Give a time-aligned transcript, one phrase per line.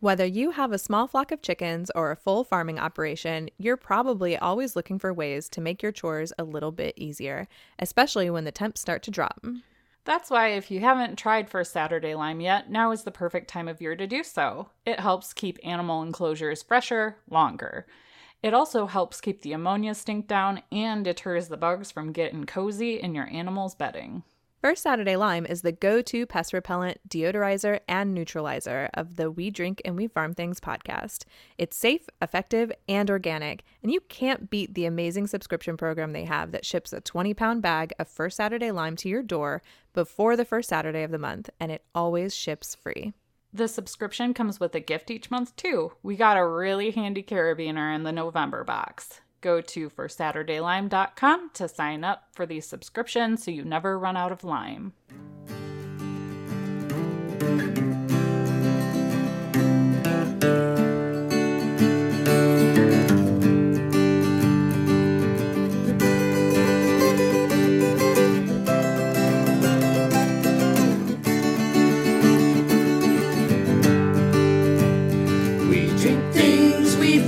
[0.00, 4.36] Whether you have a small flock of chickens or a full farming operation, you're probably
[4.36, 7.48] always looking for ways to make your chores a little bit easier,
[7.80, 9.44] especially when the temps start to drop.
[10.04, 13.66] That's why, if you haven't tried First Saturday Lime yet, now is the perfect time
[13.66, 14.70] of year to do so.
[14.86, 17.84] It helps keep animal enclosures fresher longer.
[18.40, 23.00] It also helps keep the ammonia stink down and deters the bugs from getting cozy
[23.00, 24.22] in your animal's bedding.
[24.60, 29.50] First Saturday Lime is the go to pest repellent, deodorizer, and neutralizer of the We
[29.50, 31.26] Drink and We Farm Things podcast.
[31.58, 36.50] It's safe, effective, and organic, and you can't beat the amazing subscription program they have
[36.50, 40.44] that ships a 20 pound bag of First Saturday Lime to your door before the
[40.44, 43.12] first Saturday of the month, and it always ships free.
[43.52, 45.92] The subscription comes with a gift each month, too.
[46.02, 49.20] We got a really handy carabiner in the November box.
[49.40, 54.44] Go to firstsaturdaylime.com to sign up for the subscription so you never run out of
[54.44, 54.92] lime.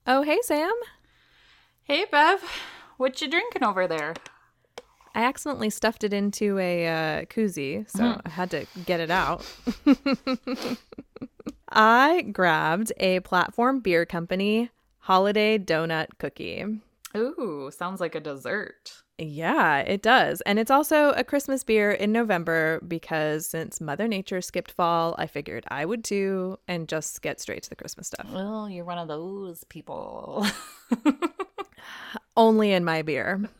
[0.06, 0.72] Oh, hey, Sam.
[1.82, 2.42] Hey, Bev,
[2.96, 4.14] what you drinking over there?
[5.14, 9.46] I accidentally stuffed it into a uh, koozie, so I had to get it out.
[11.68, 16.80] I grabbed a platform beer company holiday donut cookie.
[17.16, 19.02] Ooh, sounds like a dessert.
[19.18, 20.40] Yeah, it does.
[20.40, 25.28] And it's also a Christmas beer in November because since Mother Nature skipped fall, I
[25.28, 28.26] figured I would too and just get straight to the Christmas stuff.
[28.32, 30.44] Well, you're one of those people.
[32.36, 33.40] Only in my beer.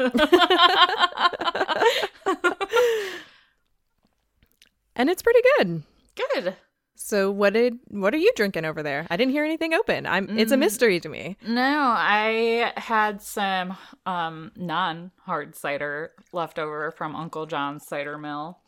[4.96, 5.84] and it's pretty good.
[6.16, 6.56] Good.
[7.04, 9.06] So what did what are you drinking over there?
[9.10, 10.06] I didn't hear anything open.
[10.06, 11.36] I'm it's a mystery to me.
[11.46, 13.76] No, I had some
[14.06, 18.60] um non hard cider left over from Uncle John's cider mill.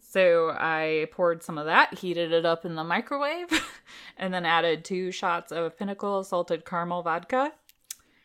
[0.00, 3.46] So I poured some of that, heated it up in the microwave,
[4.16, 7.52] and then added two shots of Pinnacle salted caramel vodka.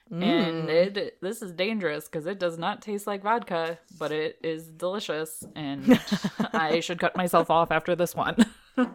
[0.09, 4.67] And it this is dangerous because it does not taste like vodka, but it is
[4.67, 5.99] delicious, and
[6.53, 8.35] I should cut myself off after this one.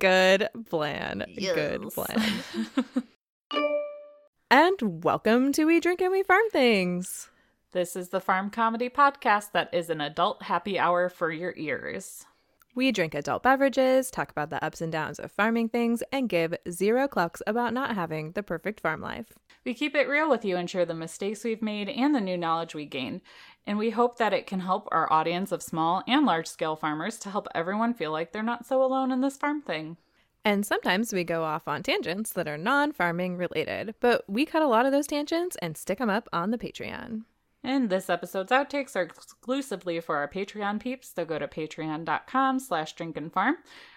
[0.00, 1.24] Good plan.
[1.36, 2.22] Good plan.
[4.50, 7.30] and welcome to We Drink and We Farm Things.
[7.72, 12.26] This is the Farm Comedy Podcast that is an adult happy hour for your ears.
[12.74, 16.54] We drink adult beverages, talk about the ups and downs of farming things, and give
[16.70, 19.32] zero clucks about not having the perfect farm life.
[19.64, 22.36] We keep it real with you and share the mistakes we've made and the new
[22.36, 23.20] knowledge we gained.
[23.66, 27.18] And we hope that it can help our audience of small and large scale farmers
[27.18, 29.96] to help everyone feel like they're not so alone in this farm thing.
[30.44, 34.62] And sometimes we go off on tangents that are non farming related, but we cut
[34.62, 37.24] a lot of those tangents and stick them up on the Patreon.
[37.64, 42.94] And this episode's outtakes are exclusively for our Patreon peeps, so go to patreon.com slash
[42.94, 43.54] drinkandfarm.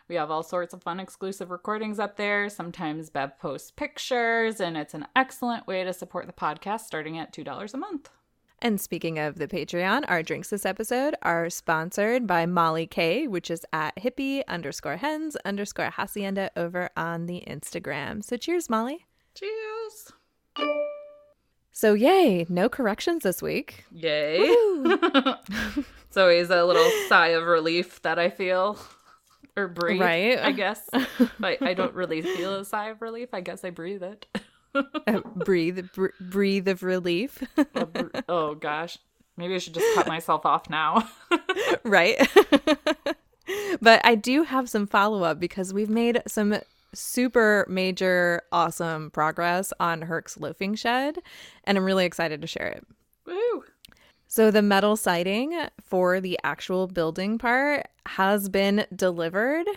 [0.07, 2.49] We have all sorts of fun exclusive recordings up there.
[2.49, 7.33] Sometimes Bev posts pictures, and it's an excellent way to support the podcast starting at
[7.33, 8.09] $2 a month.
[8.63, 13.49] And speaking of the Patreon, our drinks this episode are sponsored by Molly K, which
[13.49, 18.23] is at hippie underscore hens underscore hacienda over on the Instagram.
[18.23, 19.07] So cheers, Molly.
[19.33, 20.13] Cheers!
[21.71, 23.85] So yay, no corrections this week.
[23.91, 24.37] Yay.
[24.39, 28.77] it's always a little sigh of relief that I feel.
[29.57, 30.39] Or breathe, Right.
[30.39, 30.89] I guess.
[31.39, 33.29] But I don't really feel a sigh of relief.
[33.33, 34.25] I guess I breathe it.
[34.73, 37.43] Uh, breathe, br- breathe of relief.
[37.73, 38.97] Br- oh gosh.
[39.35, 41.09] Maybe I should just cut myself off now.
[41.83, 42.15] right?
[43.81, 46.55] but I do have some follow up because we've made some
[46.93, 51.19] super major, awesome progress on Herc's loafing shed,
[51.63, 52.85] and I'm really excited to share it.
[53.25, 53.63] Woo!
[54.27, 59.67] So, the metal siding for the actual building part has been delivered,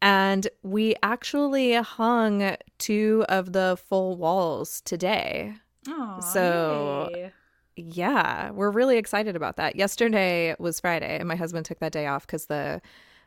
[0.00, 5.54] and we actually hung two of the full walls today.
[5.88, 7.32] Aw, So- yay.
[7.80, 9.76] Yeah, we're really excited about that.
[9.76, 12.82] Yesterday was Friday, and my husband took that day off because the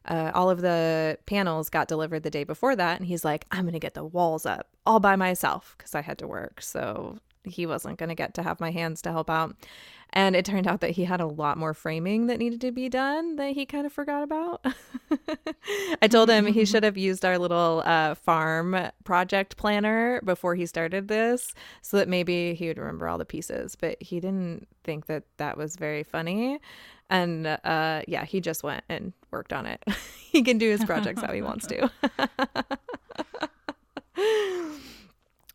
[0.06, 3.66] uh, all of the panels got delivered the day before that, and he's like, "I'm
[3.66, 6.62] gonna get the walls up all by myself" because I had to work.
[6.62, 9.56] So he wasn't going to get to have my hands to help out.
[10.14, 12.90] And it turned out that he had a lot more framing that needed to be
[12.90, 14.66] done that he kind of forgot about.
[16.02, 18.76] I told him he should have used our little uh, farm
[19.06, 23.78] project planner before he started this so that maybe he would remember all the pieces.
[23.78, 26.60] But he didn't think that that was very funny.
[27.12, 29.84] And uh, yeah, he just went and worked on it.
[30.32, 31.92] he can do his projects how he wants to.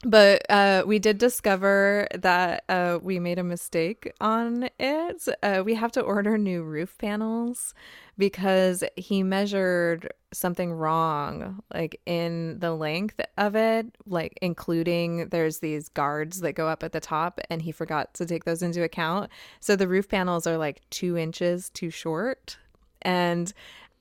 [0.09, 5.29] But uh, we did discover that uh, we made a mistake on it.
[5.43, 7.75] Uh, we have to order new roof panels
[8.17, 15.89] because he measured something wrong, like in the length of it, like including there's these
[15.89, 19.29] guards that go up at the top, and he forgot to take those into account.
[19.59, 22.59] So the roof panels are like two inches too short.
[23.03, 23.53] And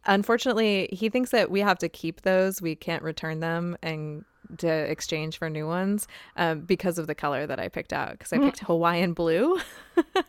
[0.06, 2.62] unfortunately, he thinks that we have to keep those.
[2.62, 4.24] We can't return them and
[4.58, 6.08] to exchange for new ones
[6.38, 9.60] um, because of the color that I picked out because I picked Hawaiian blue.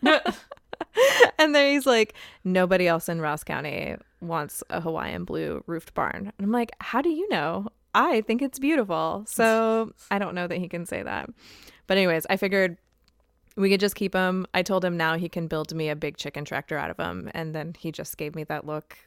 [1.38, 2.14] and then he's like,
[2.44, 6.32] nobody else in Ross County wants a Hawaiian blue roofed barn.
[6.36, 7.68] And I'm like, how do you know?
[7.94, 9.24] I think it's beautiful.
[9.26, 11.30] So I don't know that he can say that.
[11.86, 12.76] But, anyways, I figured
[13.56, 14.46] we could just keep him.
[14.52, 17.30] I told him now he can build me a big chicken tractor out of him.
[17.32, 18.98] And then he just gave me that look.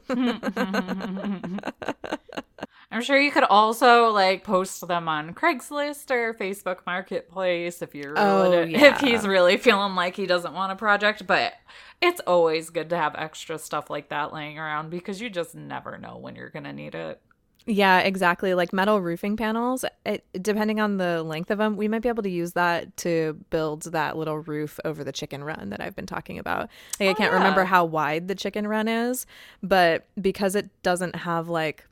[2.94, 8.14] I'm sure you could also like post them on Craigslist or Facebook Marketplace if you're
[8.16, 8.94] Oh, really, yeah.
[8.94, 11.26] if he's really feeling like he doesn't want a project.
[11.26, 11.54] But
[12.00, 15.98] it's always good to have extra stuff like that laying around because you just never
[15.98, 17.20] know when you're gonna need it.
[17.66, 18.52] Yeah, exactly.
[18.52, 22.22] Like metal roofing panels, it, depending on the length of them, we might be able
[22.22, 26.04] to use that to build that little roof over the chicken run that I've been
[26.06, 26.68] talking about.
[27.00, 27.38] Like, I Oh, can't yeah.
[27.38, 29.24] remember how wide the chicken run is,
[29.62, 31.86] but because it doesn't have like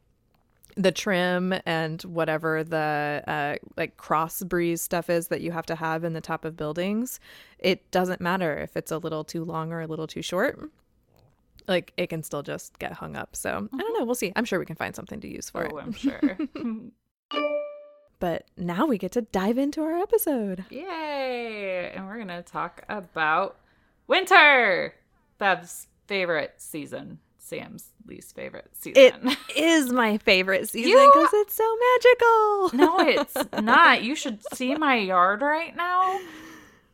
[0.76, 5.74] the trim and whatever the uh, like cross breeze stuff is that you have to
[5.74, 7.20] have in the top of buildings,
[7.58, 10.58] it doesn't matter if it's a little too long or a little too short.
[11.68, 13.36] Like it can still just get hung up.
[13.36, 14.04] So I don't know.
[14.04, 14.32] We'll see.
[14.34, 15.72] I'm sure we can find something to use for it.
[15.72, 16.38] Oh, I'm sure.
[18.18, 20.64] But now we get to dive into our episode.
[20.70, 21.90] Yay!
[21.94, 23.58] And we're gonna talk about
[24.06, 24.94] winter.
[25.38, 27.18] Bev's favorite season.
[27.42, 29.02] Sam's least favorite season.
[29.02, 32.78] It is my favorite season because it's so magical.
[32.78, 34.02] no, it's not.
[34.02, 36.20] You should see my yard right now.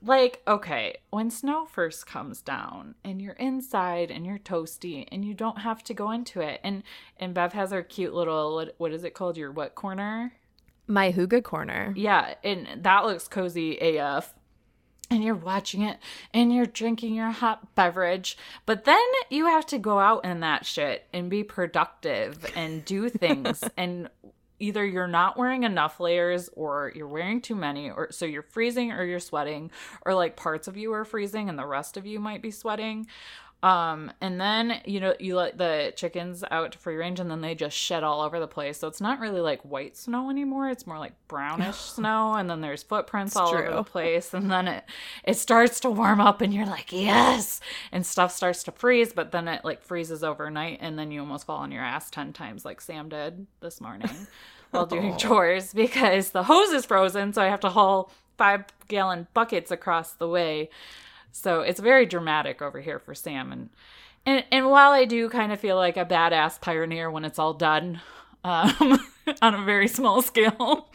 [0.00, 5.34] Like, okay, when snow first comes down and you're inside and you're toasty and you
[5.34, 6.60] don't have to go into it.
[6.62, 6.82] And
[7.18, 9.36] and Bev has her cute little what, what is it called?
[9.36, 10.32] Your what corner?
[10.90, 11.92] my hygge corner.
[11.96, 14.32] Yeah, and that looks cozy AF.
[15.10, 15.98] And you're watching it
[16.34, 18.36] and you're drinking your hot beverage.
[18.66, 19.00] But then
[19.30, 23.64] you have to go out in that shit and be productive and do things.
[23.76, 24.10] and
[24.60, 28.92] either you're not wearing enough layers or you're wearing too many or so you're freezing
[28.92, 29.70] or you're sweating
[30.02, 33.06] or like parts of you are freezing and the rest of you might be sweating.
[33.60, 37.40] Um, and then you know you let the chickens out to free range, and then
[37.40, 38.78] they just shed all over the place.
[38.78, 42.34] So it's not really like white snow anymore; it's more like brownish snow.
[42.34, 44.32] And then there's footprints all over the place.
[44.32, 44.84] And then it
[45.24, 47.60] it starts to warm up, and you're like, yes,
[47.90, 49.12] and stuff starts to freeze.
[49.12, 52.32] But then it like freezes overnight, and then you almost fall on your ass ten
[52.32, 54.10] times, like Sam did this morning
[54.70, 57.32] while doing chores because the hose is frozen.
[57.32, 60.70] So I have to haul five gallon buckets across the way.
[61.38, 63.70] So it's very dramatic over here for Sam and
[64.26, 67.54] and and while I do kind of feel like a badass pioneer when it's all
[67.54, 68.00] done,
[68.44, 68.98] um,
[69.42, 70.88] on a very small scale,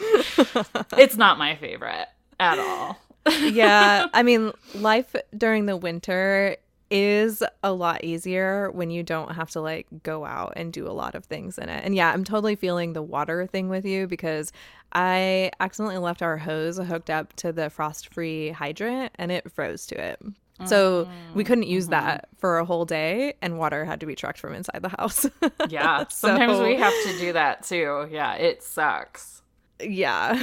[0.98, 2.08] it's not my favorite
[2.40, 3.00] at all.
[3.42, 6.58] yeah, I mean, life during the winter
[6.94, 10.94] is a lot easier when you don't have to like go out and do a
[10.94, 11.84] lot of things in it.
[11.84, 14.52] And yeah, I'm totally feeling the water thing with you because
[14.94, 20.00] I accidentally left our hose hooked up to the frost-free hydrant and it froze to
[20.00, 20.22] it.
[20.66, 22.06] So we mm, couldn't use mm-hmm.
[22.06, 25.26] that for a whole day and water had to be trucked from inside the house.
[25.70, 28.08] Yeah, sometimes So- we have to do that too.
[28.12, 29.42] Yeah, it sucks.
[29.82, 30.42] Yeah.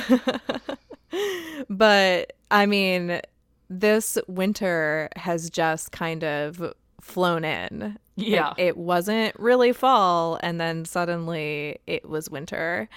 [1.71, 3.21] but I mean,
[3.71, 7.97] this winter has just kind of flown in.
[8.17, 8.49] Yeah.
[8.49, 12.89] Like, it wasn't really fall, and then suddenly it was winter.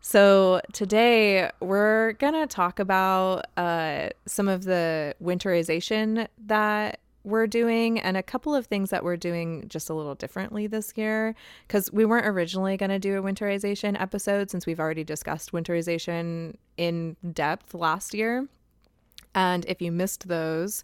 [0.00, 8.16] So today we're gonna talk about uh, some of the winterization that we're doing and
[8.16, 11.34] a couple of things that we're doing just a little differently this year
[11.66, 16.54] because we weren't originally going to do a winterization episode since we've already discussed winterization
[16.76, 18.46] in depth last year.
[19.36, 20.82] And if you missed those,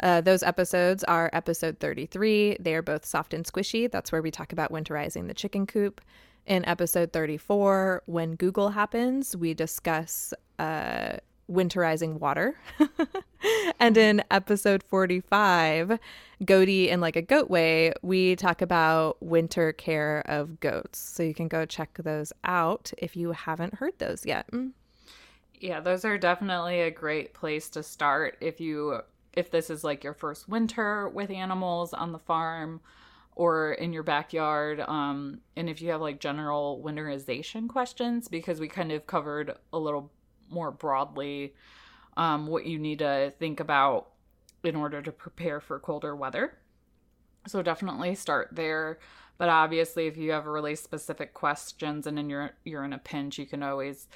[0.00, 2.58] uh, those episodes are episode 33.
[2.60, 3.90] They are both soft and squishy.
[3.90, 6.00] That's where we talk about winterizing the chicken coop.
[6.44, 11.18] In episode 34, when Google happens, we discuss uh,
[11.48, 12.58] winterizing water.
[13.78, 16.00] and in episode 45,
[16.44, 20.98] Goaty in like a goat way, we talk about winter care of goats.
[20.98, 24.48] So you can go check those out if you haven't heard those yet.
[25.62, 29.00] Yeah, those are definitely a great place to start if you
[29.32, 32.80] if this is like your first winter with animals on the farm
[33.36, 38.68] or in your backyard um and if you have like general winterization questions because we
[38.68, 40.10] kind of covered a little
[40.50, 41.54] more broadly
[42.16, 44.08] um what you need to think about
[44.64, 46.58] in order to prepare for colder weather.
[47.46, 48.98] So definitely start there.
[49.38, 53.38] But obviously if you have really specific questions and then you're you're in a pinch,
[53.38, 54.08] you can always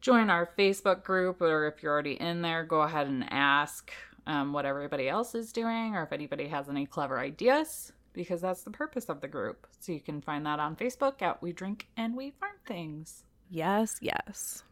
[0.00, 3.92] join our Facebook group, or if you're already in there, go ahead and ask
[4.26, 8.62] um, what everybody else is doing, or if anybody has any clever ideas, because that's
[8.62, 9.66] the purpose of the group.
[9.80, 13.24] So you can find that on Facebook at We Drink and We Farm Things.
[13.50, 14.62] Yes, yes.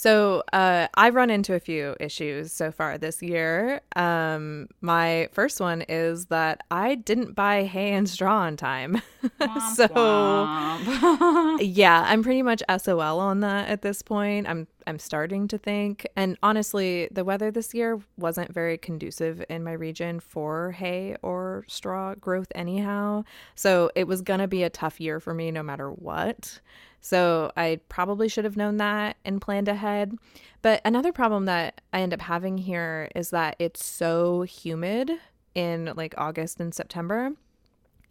[0.00, 3.82] So uh, I've run into a few issues so far this year.
[3.96, 9.02] Um, my first one is that I didn't buy hay and straw on time.
[9.74, 9.88] so
[11.60, 14.48] yeah, I'm pretty much SOL on that at this point.
[14.48, 19.64] I'm I'm starting to think, and honestly, the weather this year wasn't very conducive in
[19.64, 23.24] my region for hay or straw growth, anyhow.
[23.54, 26.60] So it was gonna be a tough year for me, no matter what.
[27.00, 30.16] So I probably should have known that and planned ahead.
[30.62, 35.12] But another problem that I end up having here is that it's so humid
[35.54, 37.32] in like August and September.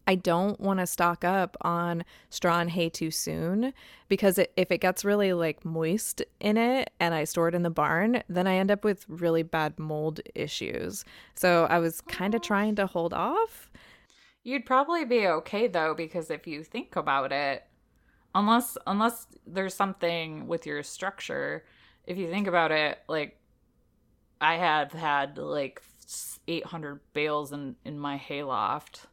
[0.10, 3.76] I don't want to stock up on straw and hay too soon
[4.08, 7.62] because it, if it gets really like moist in it and I store it in
[7.62, 11.06] the barn, then I end up with really bad mold issues.
[11.36, 13.70] So I was kind of trying to hold off.
[14.44, 17.66] You'd probably be okay though because if you think about it,
[18.34, 21.66] unless unless there's something with your structure
[22.06, 23.40] if you think about it like
[24.40, 25.82] i have had like
[26.48, 29.08] 800 bales in in my hayloft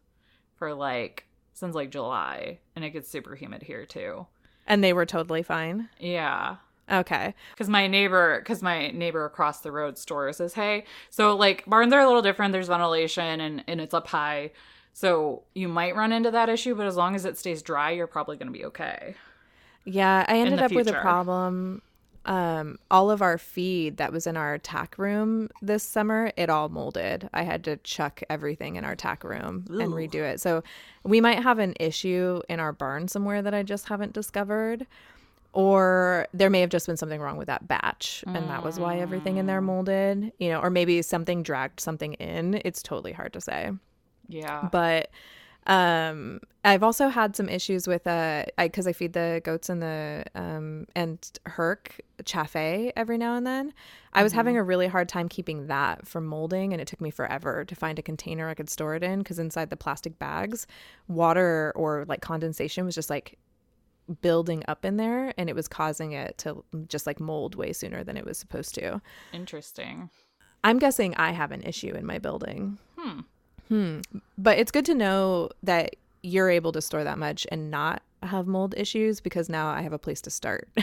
[0.56, 4.26] for like since like july and it gets super humid here too
[4.66, 6.56] and they were totally fine yeah
[6.90, 11.64] okay because my neighbor because my neighbor across the road stores says, hey, so like
[11.66, 14.50] barns are a little different there's ventilation and and it's up high
[14.96, 18.06] so you might run into that issue, but as long as it stays dry, you're
[18.06, 19.14] probably going to be okay.
[19.84, 20.86] Yeah, I ended up future.
[20.86, 21.82] with a problem.
[22.26, 26.68] Um, all of our feed that was in our tack room this summer, it all
[26.68, 27.30] molded.
[27.32, 29.78] I had to chuck everything in our tack room Ooh.
[29.78, 30.40] and redo it.
[30.40, 30.64] So
[31.04, 34.88] we might have an issue in our barn somewhere that I just haven't discovered.
[35.52, 38.98] Or there may have just been something wrong with that batch, and that was why
[38.98, 39.64] everything in there mm.
[39.64, 42.60] molded, you know, or maybe something dragged something in.
[42.62, 43.70] It's totally hard to say.
[44.28, 44.68] Yeah.
[44.70, 45.10] But
[45.66, 49.82] um I've also had some issues with uh I cuz I feed the goats and
[49.82, 53.72] the um and herc Chaffhaye every now and then.
[54.12, 54.38] I was mm-hmm.
[54.38, 57.74] having a really hard time keeping that from molding and it took me forever to
[57.74, 60.66] find a container I could store it in cuz inside the plastic bags
[61.08, 63.38] water or like condensation was just like
[64.20, 68.04] building up in there and it was causing it to just like mold way sooner
[68.04, 69.00] than it was supposed to.
[69.32, 70.10] Interesting.
[70.64, 72.78] I'm guessing I have an issue in my building.
[72.96, 73.20] Hmm.
[73.68, 74.00] Hmm.
[74.38, 78.46] But it's good to know that you're able to store that much and not have
[78.46, 80.68] mold issues because now I have a place to start.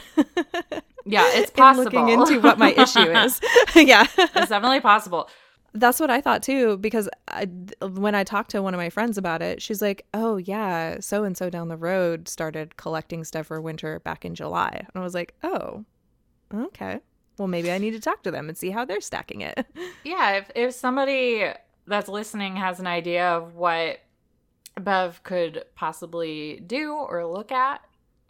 [1.06, 1.84] yeah, it's possible.
[1.84, 3.42] looking into what my issue is.
[3.76, 4.08] yeah.
[4.18, 5.30] It's definitely possible.
[5.74, 7.46] That's what I thought too because I,
[7.82, 11.24] when I talked to one of my friends about it, she's like, "Oh yeah, so
[11.24, 15.00] and so down the road started collecting stuff for winter back in July." And I
[15.00, 15.84] was like, "Oh,
[16.54, 17.00] okay.
[17.40, 19.66] Well, maybe I need to talk to them and see how they're stacking it."
[20.04, 21.52] Yeah, if if somebody
[21.88, 24.00] that's listening has an idea of what
[24.80, 27.82] Bev could possibly do or look at,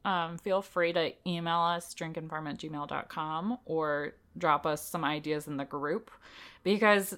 [0.05, 5.57] um, feel free to email us drinkandfarm at gmail.com or drop us some ideas in
[5.57, 6.11] the group
[6.63, 7.15] because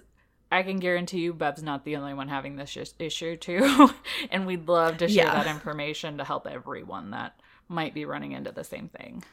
[0.51, 3.89] I can guarantee you Bev's not the only one having this issue too.
[4.31, 5.43] and we'd love to share yeah.
[5.43, 9.23] that information to help everyone that might be running into the same thing.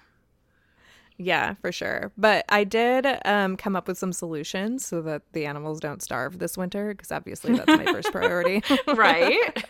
[1.18, 2.12] Yeah, for sure.
[2.16, 6.38] But I did um, come up with some solutions so that the animals don't starve
[6.38, 8.62] this winter, because obviously that's my first priority.
[8.94, 9.64] right.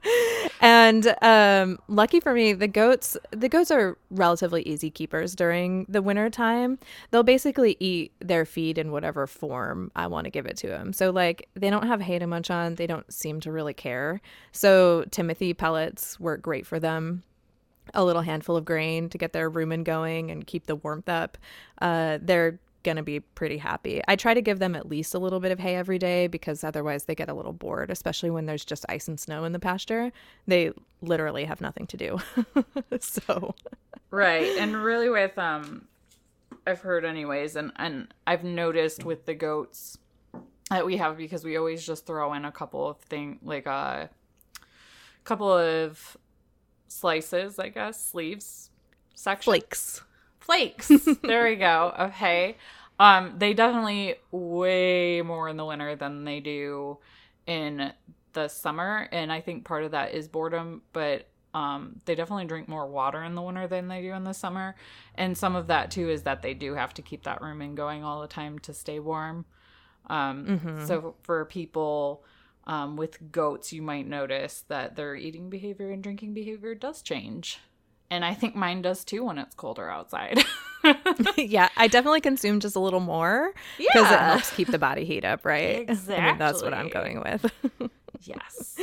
[0.60, 6.02] and um, lucky for me, the goats the goats are relatively easy keepers during the
[6.02, 6.78] winter time.
[7.10, 10.92] They'll basically eat their feed in whatever form I want to give it to them.
[10.92, 12.74] So like they don't have hay to munch on.
[12.74, 14.20] They don't seem to really care.
[14.52, 17.22] So Timothy pellets work great for them
[17.94, 21.38] a little handful of grain to get their rumen going and keep the warmth up,
[21.80, 24.00] uh, they're going to be pretty happy.
[24.08, 26.64] I try to give them at least a little bit of hay every day because
[26.64, 29.58] otherwise they get a little bored, especially when there's just ice and snow in the
[29.58, 30.12] pasture.
[30.46, 32.18] They literally have nothing to do.
[33.00, 33.54] so,
[34.10, 34.56] right.
[34.58, 35.86] And really with um
[36.66, 39.98] I've heard anyways, and and I've noticed with the goats
[40.70, 44.08] that we have because we always just throw in a couple of thing like a
[45.24, 46.16] couple of
[46.90, 48.70] slices, I guess, sleeves
[49.14, 49.50] section.
[49.50, 50.02] Flakes.
[50.40, 50.90] Flakes.
[51.22, 51.94] there we go.
[51.98, 52.56] Okay.
[52.98, 56.98] Um, they definitely way more in the winter than they do
[57.46, 57.92] in
[58.34, 62.68] the summer, and I think part of that is boredom, but um, they definitely drink
[62.68, 64.76] more water in the winter than they do in the summer,
[65.14, 68.04] and some of that too is that they do have to keep that rumen going
[68.04, 69.46] all the time to stay warm.
[70.08, 70.46] Um,
[70.86, 72.22] So for people
[72.64, 77.58] um, with goats, you might notice that their eating behavior and drinking behavior does change.
[78.10, 80.42] And I think mine does too when it's colder outside.
[81.36, 85.24] yeah, I definitely consume just a little more because it helps keep the body heat
[85.24, 85.88] up, right?
[86.08, 87.52] I mean, that's what I'm going with.
[88.22, 88.76] yes.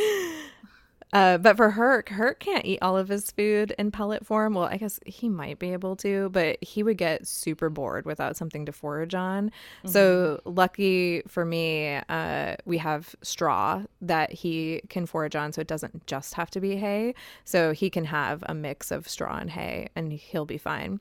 [1.13, 4.55] Uh, but for Herc, Herc can't eat all of his food in pellet form.
[4.55, 8.35] Well, I guess he might be able to, but he would get super bored without
[8.35, 9.51] something to forage on.
[9.85, 15.67] So lucky for me, uh, we have straw that he can forage on, so it
[15.67, 17.15] doesn't just have to be hay.
[17.45, 20.99] So he can have a mix of straw and hay, and he'll be fine.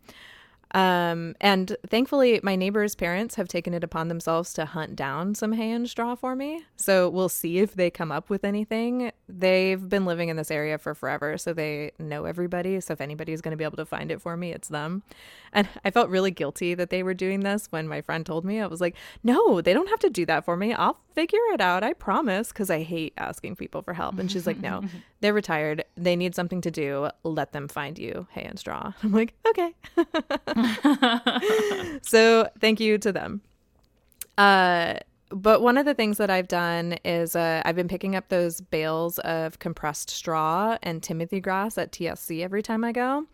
[0.73, 5.52] Um, and thankfully, my neighbor's parents have taken it upon themselves to hunt down some
[5.52, 6.64] hay and straw for me.
[6.76, 9.12] So we'll see if they come up with anything.
[9.28, 12.80] They've been living in this area for forever, so they know everybody.
[12.80, 15.02] So if anybody's going to be able to find it for me, it's them.
[15.52, 18.61] And I felt really guilty that they were doing this when my friend told me.
[18.61, 20.75] I was like, no, they don't have to do that for me.
[20.75, 21.85] I'll figure it out.
[21.85, 22.49] I promise.
[22.49, 24.18] Because I hate asking people for help.
[24.18, 24.82] And she's like, no,
[25.26, 25.85] they're retired.
[25.97, 27.11] They need something to do.
[27.25, 28.92] Let them find you hay and straw.
[29.02, 29.75] I'm like, okay.
[32.02, 33.40] so thank you to them.
[34.38, 38.28] Uh, but one of the things that I've done is uh, I've been picking up
[38.28, 43.26] those bales of compressed straw and Timothy grass at TSC every time I go.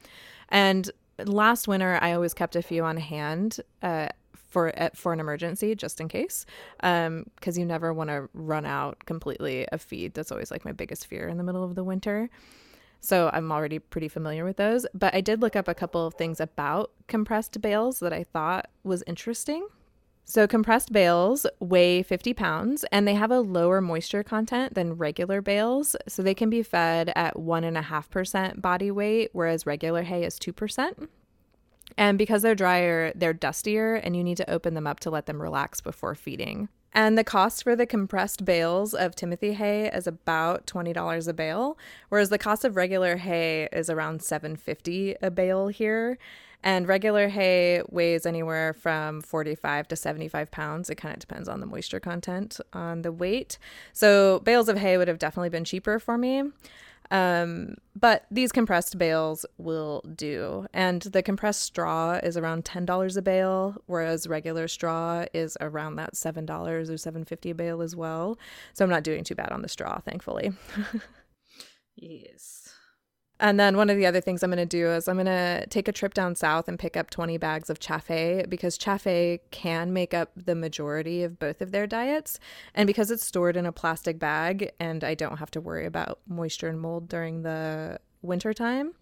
[0.49, 0.91] And
[1.27, 4.09] last winter, I always kept a few on hand uh,
[4.53, 6.45] for uh, for an emergency, just in case,
[6.77, 10.15] because you never want to run out completely of feed.
[10.15, 12.29] That's always like my biggest fear in the middle of the winter.
[13.01, 14.87] So I'm already pretty familiar with those.
[14.95, 18.71] But I did look up a couple of things about compressed bales that I thought
[18.85, 19.67] was interesting.
[20.25, 25.43] So compressed bales weigh 50 pounds and they have a lower moisture content than regular
[25.43, 25.97] bales.
[26.07, 31.09] So they can be fed at 1.5% body weight, whereas regular hay is 2%.
[31.97, 35.27] And because they're drier, they're dustier, and you need to open them up to let
[35.27, 36.69] them relax before feeding.
[36.95, 41.33] And the cost for the compressed bales of Timothy hay is about twenty dollars a
[41.33, 41.79] bale,
[42.11, 46.19] whereas the cost of regular hay is around seven fifty a bale here.
[46.65, 50.91] And regular hay weighs anywhere from 45 to 75 pounds.
[50.91, 53.59] It kind of depends on the moisture content on the weight.
[53.93, 56.45] So, bales of hay would have definitely been cheaper for me.
[57.13, 60.67] Um, but these compressed bales will do.
[60.73, 66.15] And the compressed straw is around $10 a bale, whereas regular straw is around that
[66.15, 68.39] $7 or $7.50 a bale as well.
[68.73, 70.53] So I'm not doing too bad on the straw, thankfully.
[71.95, 72.62] Yes.
[73.43, 75.67] And then one of the other things I'm going to do is I'm going to
[75.67, 79.93] take a trip down south and pick up 20 bags of Chaffhaye because Chaffhaye can
[79.93, 82.39] make up the majority of both of their diets.
[82.73, 86.21] And because it's stored in a plastic bag and I don't have to worry about
[86.29, 88.93] moisture and mold during the winter time,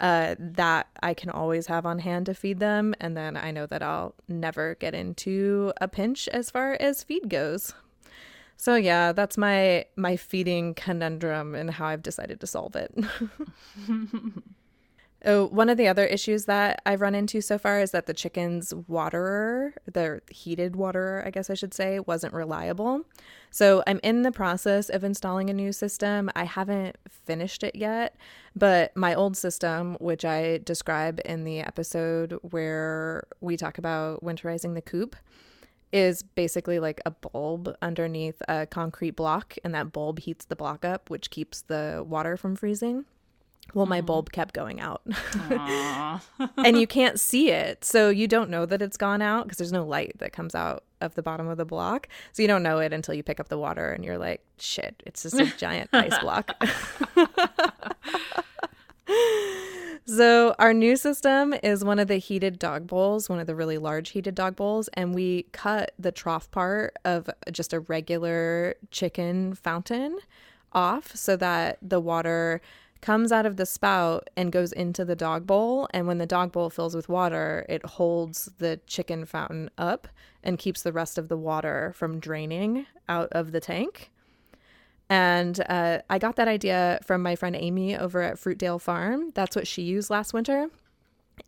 [0.00, 2.94] uh, that I can always have on hand to feed them.
[3.00, 7.28] And then I know that I'll never get into a pinch as far as feed
[7.28, 7.74] goes.
[8.56, 12.94] So yeah, that's my my feeding conundrum and how I've decided to solve it.
[15.24, 18.14] oh, one of the other issues that I've run into so far is that the
[18.14, 23.02] chicken's waterer, the heated waterer, I guess I should say, wasn't reliable.
[23.50, 26.30] So I'm in the process of installing a new system.
[26.34, 28.16] I haven't finished it yet,
[28.56, 34.74] but my old system, which I describe in the episode where we talk about winterizing
[34.74, 35.16] the coop,
[35.94, 40.84] is basically like a bulb underneath a concrete block, and that bulb heats the block
[40.84, 43.04] up, which keeps the water from freezing.
[43.72, 44.34] Well, my bulb mm-hmm.
[44.34, 45.02] kept going out,
[46.58, 47.84] and you can't see it.
[47.84, 50.82] So you don't know that it's gone out because there's no light that comes out
[51.00, 52.08] of the bottom of the block.
[52.32, 55.00] So you don't know it until you pick up the water and you're like, shit,
[55.06, 56.50] it's just a giant ice block.
[60.06, 63.78] So, our new system is one of the heated dog bowls, one of the really
[63.78, 69.54] large heated dog bowls, and we cut the trough part of just a regular chicken
[69.54, 70.18] fountain
[70.74, 72.60] off so that the water
[73.00, 75.88] comes out of the spout and goes into the dog bowl.
[75.92, 80.08] And when the dog bowl fills with water, it holds the chicken fountain up
[80.42, 84.10] and keeps the rest of the water from draining out of the tank.
[85.08, 89.32] And uh, I got that idea from my friend Amy over at Fruitdale Farm.
[89.34, 90.68] That's what she used last winter.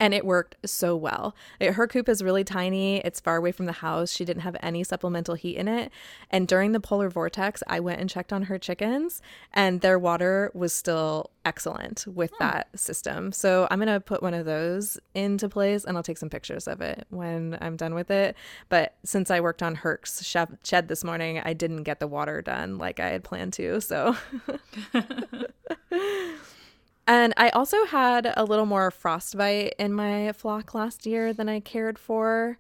[0.01, 1.35] And it worked so well.
[1.61, 2.99] It, her coop is really tiny.
[2.99, 4.11] It's far away from the house.
[4.11, 5.91] She didn't have any supplemental heat in it.
[6.31, 9.23] And during the polar vortex, I went and checked on her chickens,
[9.53, 12.45] and their water was still excellent with Hmm.
[12.45, 13.31] that system.
[13.33, 16.67] So I'm going to put one of those into place and I'll take some pictures
[16.67, 18.35] of it when I'm done with it.
[18.69, 22.43] But since I worked on Herc's shed, shed this morning, I didn't get the water
[22.43, 23.81] done like I had planned to.
[23.81, 24.17] So.
[27.07, 31.61] And I also had a little more frostbite in my flock last year than I
[31.61, 32.59] cared for.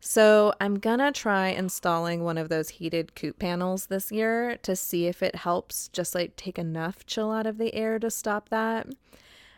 [0.00, 5.06] So I'm gonna try installing one of those heated coop panels this year to see
[5.06, 8.86] if it helps just like take enough chill out of the air to stop that.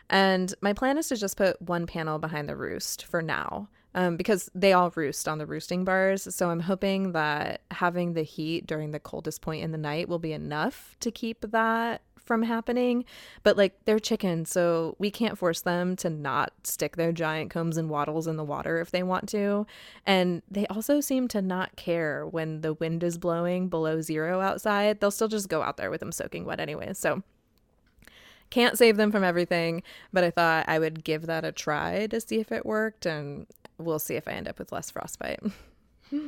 [0.08, 3.68] And my plan is to just put one panel behind the roost for now.
[3.92, 6.32] Um, because they all roost on the roosting bars.
[6.32, 10.20] So I'm hoping that having the heat during the coldest point in the night will
[10.20, 13.04] be enough to keep that from happening.
[13.42, 17.76] But like they're chickens, so we can't force them to not stick their giant combs
[17.76, 19.66] and wattles in the water if they want to.
[20.06, 25.00] And they also seem to not care when the wind is blowing below zero outside.
[25.00, 26.92] They'll still just go out there with them soaking wet anyway.
[26.92, 27.24] So
[28.50, 32.20] can't save them from everything, but I thought I would give that a try to
[32.20, 35.40] see if it worked, and we'll see if I end up with less frostbite.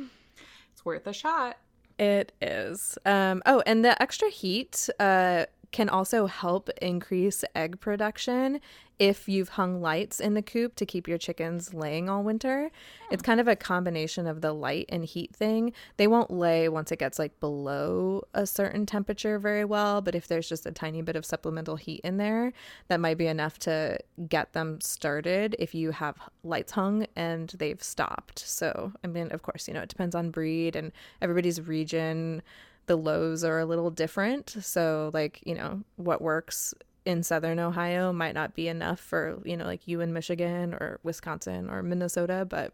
[0.73, 1.57] It's worth a shot.
[1.99, 2.97] It is.
[3.05, 8.61] Um, oh, and the extra heat uh, can also help increase egg production
[8.99, 12.69] if you've hung lights in the coop to keep your chickens laying all winter.
[13.11, 13.25] It's oh.
[13.25, 15.73] kind of a combination of the light and heat thing.
[15.97, 20.27] They won't lay once it gets like below a certain temperature very well, but if
[20.27, 22.53] there's just a tiny bit of supplemental heat in there,
[22.87, 23.97] that might be enough to
[24.29, 28.39] get them started if you have lights hung and they've stopped.
[28.39, 32.43] So, I mean, of course, you know, it depends on breed and everybody's region
[32.85, 34.55] the lows are a little different.
[34.61, 36.73] So, like, you know, what works
[37.05, 40.99] in southern Ohio might not be enough for, you know, like you in Michigan or
[41.03, 42.71] Wisconsin or Minnesota, but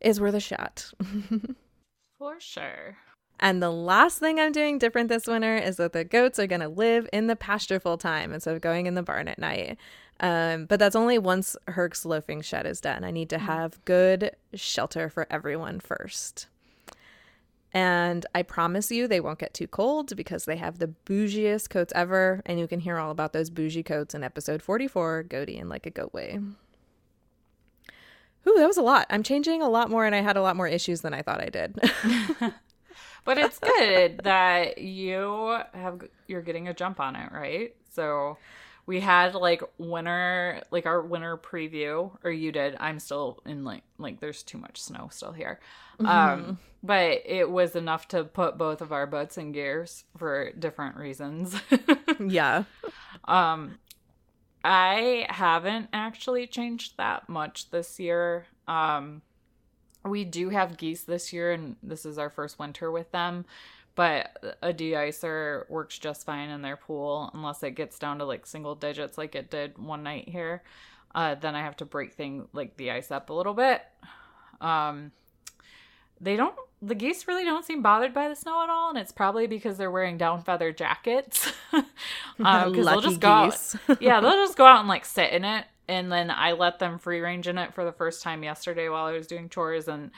[0.00, 0.92] is worth a shot.
[2.18, 2.96] For sure.
[3.38, 6.62] And the last thing I'm doing different this winter is that the goats are going
[6.62, 9.76] to live in the pasture full time instead of going in the barn at night.
[10.20, 13.04] Um, but that's only once Herc's loafing shed is done.
[13.04, 16.46] I need to have good shelter for everyone first.
[17.76, 21.92] And I promise you, they won't get too cold because they have the bougiest coats
[21.94, 22.40] ever.
[22.46, 25.84] And you can hear all about those bougie coats in episode 44 Goaty and Like
[25.84, 26.40] a Goat Way.
[28.48, 29.06] Ooh, that was a lot.
[29.10, 31.42] I'm changing a lot more, and I had a lot more issues than I thought
[31.42, 31.78] I did.
[33.26, 37.74] But it's good that you have you're getting a jump on it, right?
[37.92, 38.38] So
[38.86, 42.76] we had like winter like our winter preview or you did.
[42.78, 45.60] I'm still in like like there's too much snow still here.
[46.00, 50.96] Um but it was enough to put both of our boats in gears for different
[50.96, 51.60] reasons.
[52.24, 52.64] yeah.
[53.24, 53.78] Um,
[54.64, 58.46] I haven't actually changed that much this year.
[58.68, 59.22] Um,
[60.04, 63.44] we do have geese this year, and this is our first winter with them.
[63.96, 68.46] But a de-icer works just fine in their pool, unless it gets down to like
[68.46, 70.62] single digits, like it did one night here.
[71.14, 73.82] Uh, then I have to break thing like the ice up a little bit.
[74.60, 75.12] Um,
[76.20, 76.54] they don't.
[76.82, 79.78] The geese really don't seem bothered by the snow at all, and it's probably because
[79.78, 81.50] they're wearing down feather jackets.
[81.72, 83.28] um, they'll just go.
[83.28, 83.76] Out, geese.
[84.00, 86.98] yeah, they'll just go out and like sit in it, and then I let them
[86.98, 89.88] free range in it for the first time yesterday while I was doing chores.
[89.88, 90.10] And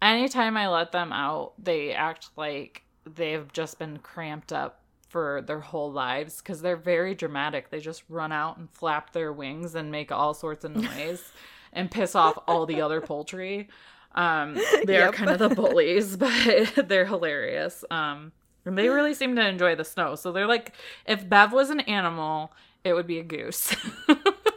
[0.00, 2.82] anytime I let them out, they act like
[3.14, 7.70] they've just been cramped up for their whole lives because they're very dramatic.
[7.70, 11.22] They just run out and flap their wings and make all sorts of noise
[11.72, 13.68] and piss off all the other poultry.
[14.14, 15.14] Um, they're Yep.
[15.14, 17.84] kind of the bullies, but they're hilarious.
[17.90, 18.32] Um,
[18.64, 20.14] and they really seem to enjoy the snow.
[20.14, 20.74] So they're like,
[21.06, 22.52] if Bev was an animal,
[22.84, 23.74] it would be a goose.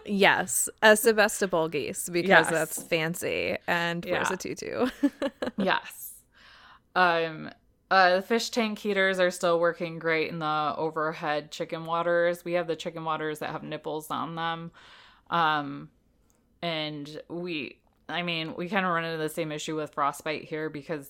[0.06, 2.50] Yes, a Sebastopol geese because Yes.
[2.50, 4.34] that's fancy and wears Yeah.
[4.34, 4.88] a tutu.
[5.58, 6.14] yes.
[6.96, 7.50] Um,
[7.94, 12.44] uh, the fish tank heaters are still working great in the overhead chicken waters.
[12.44, 14.72] We have the chicken waters that have nipples on them.
[15.30, 15.90] Um,
[16.64, 17.78] and we,
[18.10, 21.08] I mean, we kind of run into the same issue with frostbite here because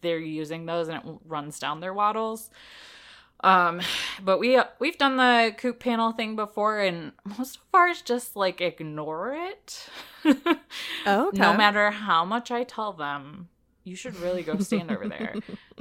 [0.00, 2.50] they're using those and it runs down their wattles.
[3.44, 3.80] Um,
[4.20, 8.60] but we we've done the coop panel thing before, and most of ours just like
[8.60, 9.88] ignore it.
[11.06, 11.38] Oh, okay.
[11.38, 13.48] No matter how much I tell them,
[13.84, 15.34] you should really go stand over there.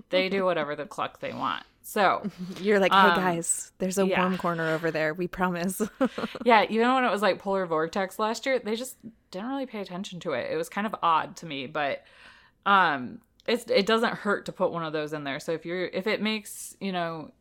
[0.09, 1.63] They do whatever the cluck they want.
[1.81, 2.29] So
[2.61, 4.21] You're like, hey Um, guys, there's a yeah.
[4.21, 5.13] warm corner over there.
[5.13, 5.81] We promise.
[6.45, 8.97] yeah, even when it was like polar vortex last year, they just
[9.31, 10.51] didn't really pay attention to it.
[10.51, 12.03] It was kind of odd to me, but
[12.65, 15.39] um, it's it doesn't hurt to put one of those in there.
[15.39, 17.31] So if you're if it makes you know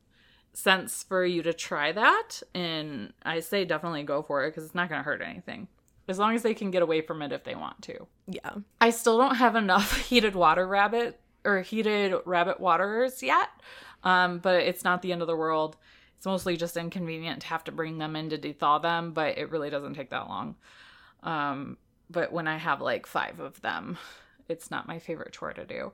[0.55, 4.75] sense for you to try that, and I say definitely go for it because it's
[4.75, 5.69] not going to hurt anything.
[6.09, 8.07] As long as they can get away from it if they want to.
[8.27, 8.51] Yeah.
[8.81, 13.49] I still don't have enough heated water rabbit or heated rabbit waters yet,
[14.03, 15.77] um, but it's not the end of the world.
[16.17, 19.51] It's mostly just inconvenient to have to bring them in to thaw them, but it
[19.51, 20.57] really doesn't take that long.
[21.23, 21.77] Um,
[22.11, 23.99] but when I have like five of them,
[24.49, 25.93] it's not my favorite chore to do.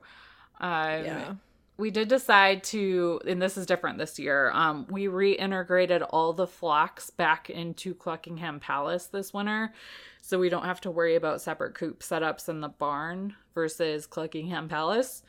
[0.59, 1.33] Um, Yeah.
[1.77, 6.47] We did decide to and this is different this year um we reintegrated all the
[6.47, 9.73] flocks back into cluckingham palace this winter.
[10.21, 14.67] So we don't have to worry about separate coop setups in the barn versus cluckingham
[14.67, 15.21] palace.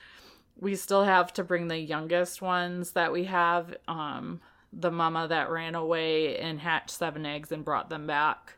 [0.58, 4.40] We still have to bring the youngest ones that we have um
[4.72, 8.54] the mama that ran away and hatched seven eggs and brought them back.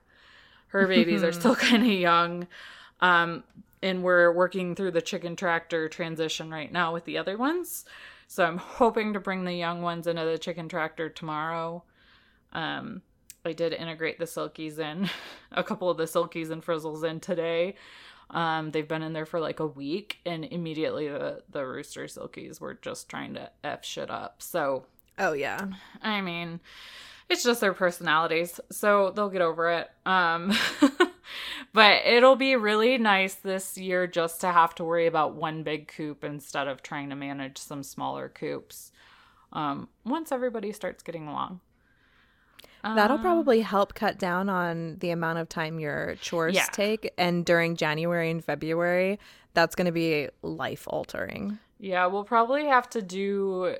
[0.69, 2.47] Her babies are still kind of young.
[3.01, 3.45] Um
[3.83, 7.85] and we're working through the chicken tractor transition right now with the other ones.
[8.27, 11.85] So I'm hoping to bring the young ones into the chicken tractor tomorrow.
[12.53, 13.03] Um,
[13.45, 15.09] I did integrate the silkies in,
[15.53, 17.77] a couple of the silkies and frizzles in today.
[18.31, 22.61] Um, they've been in there for like a week, and immediately the the rooster silkies
[22.61, 24.43] were just trying to f shit up.
[24.43, 24.85] So
[25.19, 25.67] Oh yeah.
[26.03, 26.61] I mean,
[27.29, 29.91] it's just their personalities, so they'll get over it.
[30.07, 30.53] Um,
[31.73, 35.89] but it'll be really nice this year just to have to worry about one big
[35.89, 38.93] coop instead of trying to manage some smaller coops.
[39.53, 41.61] Um, once everybody starts getting along.
[42.85, 46.67] That'll Um, probably help cut down on the amount of time your chores Yeah.
[46.73, 47.13] take.
[47.19, 49.19] And during January and February,
[49.55, 51.59] that's going to be life altering.
[51.81, 53.77] Yeah, we'll probably have to do.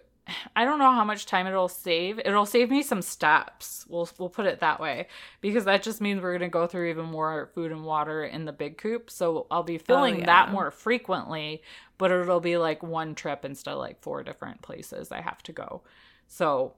[0.57, 2.19] I don't know how much time it'll save.
[2.25, 3.85] It'll save me some steps.
[3.89, 5.09] We'll we'll put it that way
[5.41, 8.53] because that just means we're gonna go through even more food and water in the
[8.53, 9.11] big coop.
[9.11, 10.53] So I'll be filling that yeah.
[10.53, 11.63] more frequently,
[11.97, 15.53] but it'll be like one trip instead of like four different places I have to
[15.53, 15.83] go.
[16.27, 16.75] So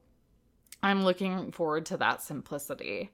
[0.83, 3.11] I'm looking forward to that simplicity.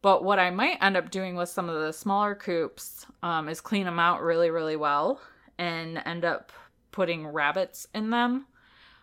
[0.00, 3.60] But what I might end up doing with some of the smaller coops um, is
[3.60, 5.20] clean them out really, really well
[5.58, 6.52] and end up
[6.92, 8.46] putting rabbits in them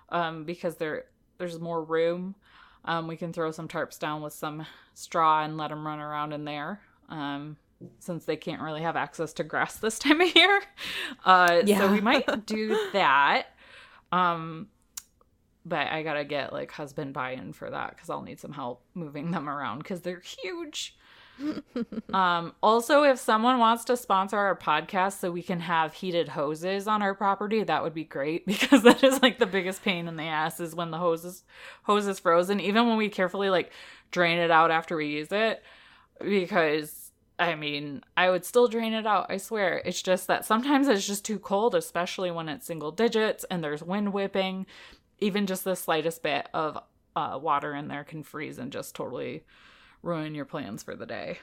[0.10, 1.06] um, because there
[1.38, 2.36] there's more room.
[2.86, 6.34] Um, we can throw some tarps down with some straw and let them run around
[6.34, 6.80] in there.
[7.10, 7.58] Um,
[8.00, 10.62] since they can't really have access to grass this time of year,
[11.26, 13.48] uh, so we might do that.
[14.12, 14.68] Um,
[15.65, 19.32] but I gotta get like husband buy-in for that because I'll need some help moving
[19.32, 20.96] them around because they're huge.
[22.13, 26.88] Um, also, if someone wants to sponsor our podcast so we can have heated hoses
[26.88, 30.15] on our property, that would be great because that is like the biggest pain in
[30.15, 31.43] the ass is when the hose is
[31.84, 32.60] hose is frozen.
[32.60, 33.71] Even when we carefully like
[34.12, 35.63] drain it out after we use it,
[36.21, 39.82] because I mean, I would still drain it out, I swear.
[39.84, 43.84] It's just that sometimes it's just too cold, especially when it's single digits and there's
[43.84, 44.65] wind whipping.
[45.19, 46.78] Even just the slightest bit of
[47.15, 49.43] uh, water in there can freeze and just totally
[50.06, 51.39] ruin your plans for the day.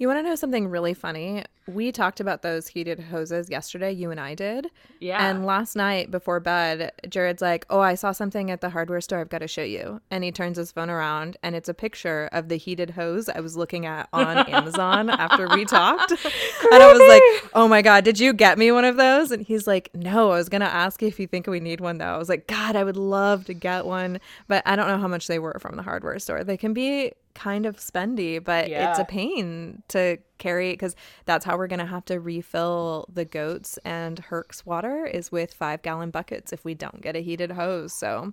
[0.00, 1.42] You want to know something really funny?
[1.66, 4.68] We talked about those heated hoses yesterday, you and I did.
[5.00, 5.28] Yeah.
[5.28, 9.18] And last night before bed, Jared's like, Oh, I saw something at the hardware store.
[9.18, 10.00] I've got to show you.
[10.08, 13.40] And he turns his phone around and it's a picture of the heated hose I
[13.40, 16.10] was looking at on Amazon after we talked.
[16.72, 19.32] and I was like, Oh my God, did you get me one of those?
[19.32, 21.80] And he's like, No, I was going to ask you if you think we need
[21.80, 22.14] one though.
[22.14, 24.20] I was like, God, I would love to get one.
[24.46, 26.44] But I don't know how much they were from the hardware store.
[26.44, 31.56] They can be kind of spendy, but it's a pain to carry because that's how
[31.56, 36.10] we're going to have to refill the goats and Herc's water is with five gallon
[36.10, 37.92] buckets if we don't get a heated hose.
[37.92, 38.32] So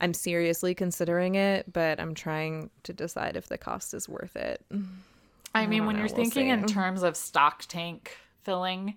[0.00, 4.64] I'm seriously considering it, but I'm trying to decide if the cost is worth it.
[5.54, 8.96] I mean, when know, you're we'll thinking in terms of stock tank filling,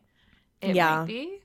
[0.61, 0.99] it Yeah.
[0.99, 1.39] might be.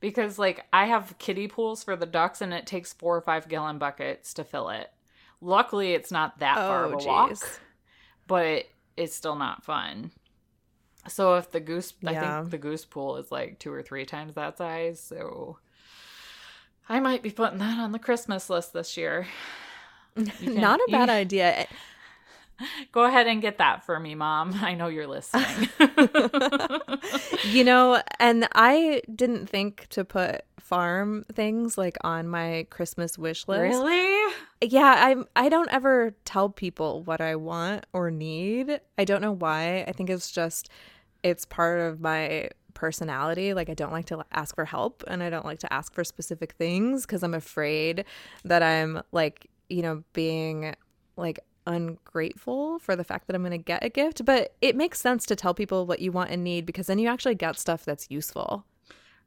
[0.00, 3.48] Because, like, I have kiddie pools for the ducks and it takes four or five
[3.48, 4.90] gallon buckets to fill it.
[5.44, 7.58] Luckily, it's not that far of Oh, a walk, jeez.
[8.26, 8.64] but
[8.96, 10.10] it's still not fun.
[11.06, 14.34] So, if the goose, I think the goose pool is like two or three times
[14.36, 14.98] that size.
[15.00, 15.58] So,
[16.88, 19.26] I might be putting that on the Christmas list this year.
[20.16, 21.66] Can- Not a bad you- idea.
[22.92, 24.54] Go ahead and get that for me, mom.
[24.62, 25.68] I know you're listening.
[27.50, 33.46] you know, and I didn't think to put farm things like on my Christmas wish
[33.48, 33.60] list.
[33.60, 34.23] really?
[34.60, 38.80] Yeah, I'm I don't ever tell people what I want or need.
[38.96, 39.84] I don't know why.
[39.86, 40.70] I think it's just
[41.22, 43.52] it's part of my personality.
[43.54, 46.04] Like I don't like to ask for help and I don't like to ask for
[46.04, 48.04] specific things cuz I'm afraid
[48.44, 50.74] that I'm like, you know, being
[51.16, 55.00] like ungrateful for the fact that I'm going to get a gift, but it makes
[55.00, 57.84] sense to tell people what you want and need because then you actually get stuff
[57.84, 58.66] that's useful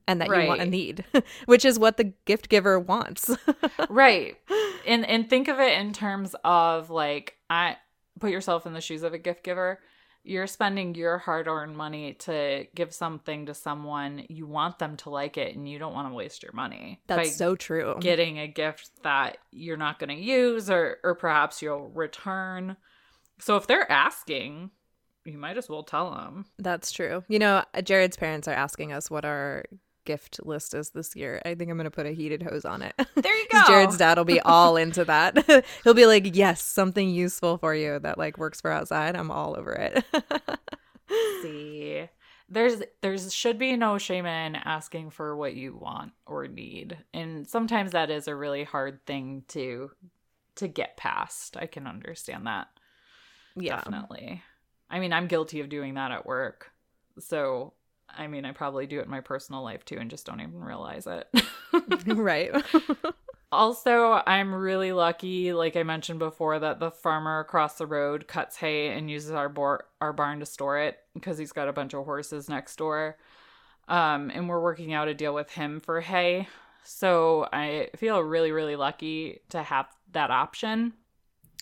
[0.08, 1.06] and that you want and need,
[1.46, 3.36] which is what the gift giver wants.
[3.90, 4.38] right
[4.88, 7.76] and and think of it in terms of like i
[8.20, 9.80] put yourself in the shoes of a gift giver
[10.24, 15.38] you're spending your hard-earned money to give something to someone you want them to like
[15.38, 17.96] it and you don't want to waste your money That's so true.
[18.02, 22.78] getting a gift that you're not going to use or or perhaps you'll return
[23.40, 24.72] so if they're asking
[25.26, 27.22] you might as well tell them That's true.
[27.28, 29.66] You know, Jared's parents are asking us what our
[30.08, 31.42] gift list is this year.
[31.46, 32.96] I think I'm going to put a heated hose on it.
[33.16, 35.66] there you go Jared's dad will be all into that.
[35.84, 39.16] He'll be like, "Yes, something useful for you that like works for outside.
[39.18, 40.06] I'm all over it."
[41.42, 42.08] see
[42.50, 47.48] there's there's should be no shame in asking for what you want or need and
[47.48, 49.92] sometimes that is a really hard thing to
[50.56, 52.68] to get past i can understand that
[53.56, 53.76] yeah.
[53.78, 54.42] definitely
[54.90, 56.72] i mean i'm guilty of doing that at work
[57.20, 57.74] so
[58.16, 60.64] i mean i probably do it in my personal life too and just don't even
[60.64, 61.28] realize it
[62.08, 62.52] right.
[63.50, 68.58] Also, I'm really lucky, like I mentioned before, that the farmer across the road cuts
[68.58, 72.04] hay and uses our our barn to store it because he's got a bunch of
[72.04, 73.18] horses next door.
[73.88, 76.50] Um, and we're working out a deal with him for hay.
[76.84, 80.92] So I feel really, really lucky to have that option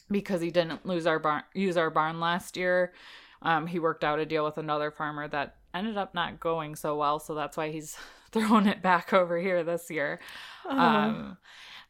[0.10, 2.94] because he didn't lose our barn use our barn last year.
[3.44, 6.96] Um, he worked out a deal with another farmer that ended up not going so
[6.96, 7.98] well, so that's why he's
[8.32, 10.20] throwing it back over here this year.
[10.68, 11.38] Um,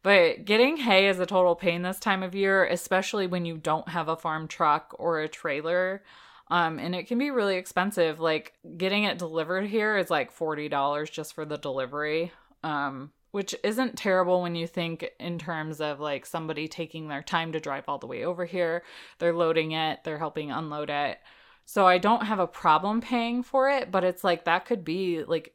[0.04, 3.90] but getting hay is a total pain this time of year, especially when you don't
[3.90, 6.04] have a farm truck or a trailer.
[6.52, 8.20] Um, and it can be really expensive.
[8.20, 12.32] Like getting it delivered here is like $40 just for the delivery.
[12.64, 17.52] Um, which isn't terrible when you think in terms of like somebody taking their time
[17.52, 18.82] to drive all the way over here.
[19.20, 21.20] They're loading it, they're helping unload it.
[21.66, 25.24] So I don't have a problem paying for it, but it's like that could be
[25.24, 25.54] like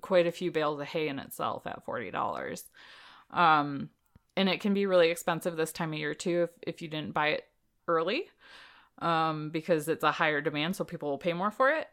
[0.00, 2.62] quite a few bales of hay in itself at $40.
[3.30, 3.90] Um,
[4.36, 7.12] and it can be really expensive this time of year too if, if you didn't
[7.12, 7.44] buy it
[7.88, 8.24] early
[9.00, 11.88] um, because it's a higher demand, so people will pay more for it.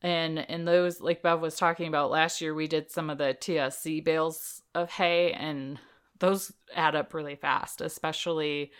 [0.00, 3.36] And in those, like Bev was talking about last year, we did some of the
[3.40, 5.80] TSC bales of hay, and
[6.20, 8.70] those add up really fast, especially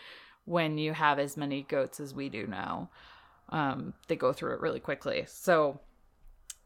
[0.44, 2.90] when you have as many goats as we do now.
[3.50, 5.24] Um, they go through it really quickly.
[5.26, 5.80] So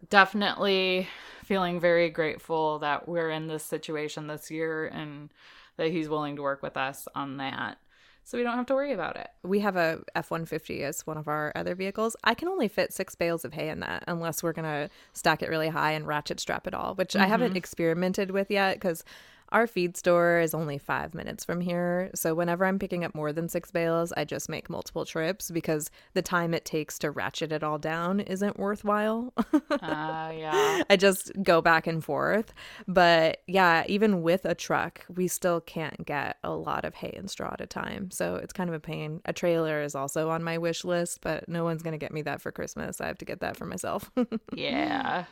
[0.08, 1.08] definitely
[1.44, 5.30] feeling very grateful that we're in this situation this year and
[5.76, 7.78] that he's willing to work with us on that
[8.24, 9.28] so we don't have to worry about it.
[9.42, 12.16] We have a F one fifty as one of our other vehicles.
[12.22, 15.48] I can only fit six bales of hay in that, unless we're gonna stack it
[15.48, 19.04] really high and ratchet strap it all, which I haven't experimented with yet because
[19.52, 22.10] our feed store is only five minutes from here.
[22.14, 25.90] So whenever I'm picking up more than six bales, I just make multiple trips because
[26.14, 29.32] the time it takes to ratchet it all down isn't worthwhile.
[29.70, 30.82] Uh, yeah.
[30.90, 32.54] I just go back and forth.
[32.88, 37.30] But yeah, even with a truck, we still can't get a lot of hay and
[37.30, 38.10] straw at a time.
[38.10, 39.20] So it's kind of a pain.
[39.26, 42.22] A trailer is also on my wish list, but no one's going to get me
[42.22, 43.00] that for Christmas.
[43.00, 44.10] I have to get that for myself.
[44.54, 45.24] Yeah.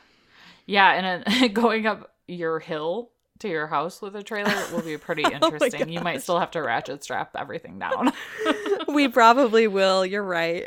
[0.65, 0.91] Yeah.
[0.91, 5.23] And uh, going up your hill to your house with a trailer will be pretty
[5.25, 5.89] oh interesting.
[5.89, 8.11] you might still have to ratchet strap everything down.
[8.87, 10.05] we probably will.
[10.05, 10.65] You're right.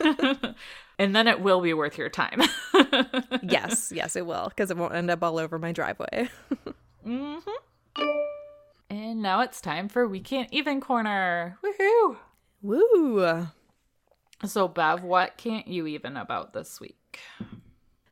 [0.98, 2.42] and then it will be worth your time.
[3.42, 6.28] yes, yes, it will because it won't end up all over my driveway.
[7.06, 8.02] Mm-hmm.
[8.90, 11.58] and now it's time for We Can't Even Corner.
[11.62, 12.16] Woohoo!
[12.62, 13.46] Woo.
[14.44, 17.20] So, Bev, what can't you even about this week?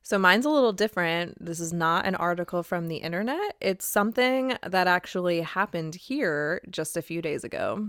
[0.05, 1.43] So mine's a little different.
[1.43, 3.57] This is not an article from the internet.
[3.59, 7.89] It's something that actually happened here just a few days ago.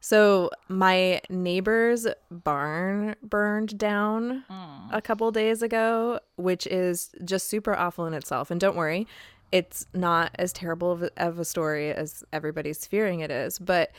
[0.00, 4.92] So my neighbor's barn burned down hmm.
[4.92, 8.50] a couple days ago, which is just super awful in itself.
[8.50, 9.06] And don't worry,
[9.52, 13.60] it's not as terrible of a, of a story as everybody's fearing it is.
[13.60, 13.92] But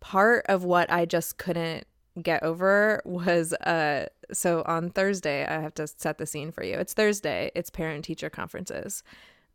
[0.00, 1.86] part of what I just couldn't
[2.22, 6.74] get over was uh so on Thursday I have to set the scene for you.
[6.74, 7.50] It's Thursday.
[7.54, 9.02] It's parent teacher conferences.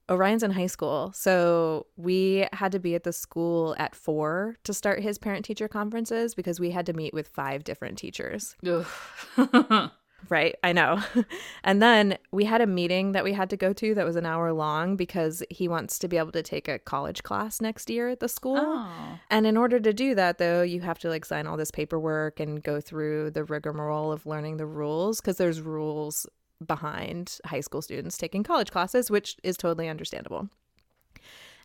[0.09, 1.11] Orion's in high school.
[1.15, 5.67] So we had to be at the school at 4 to start his parent teacher
[5.67, 8.55] conferences because we had to meet with five different teachers.
[10.29, 11.01] Right, I know.
[11.63, 14.25] and then we had a meeting that we had to go to that was an
[14.25, 18.09] hour long because he wants to be able to take a college class next year
[18.09, 18.57] at the school.
[18.57, 19.19] oh.
[19.29, 22.39] And in order to do that, though, you have to like sign all this paperwork
[22.39, 26.27] and go through the rigmarole of learning the rules because there's rules
[26.65, 30.49] behind high school students taking college classes, which is totally understandable.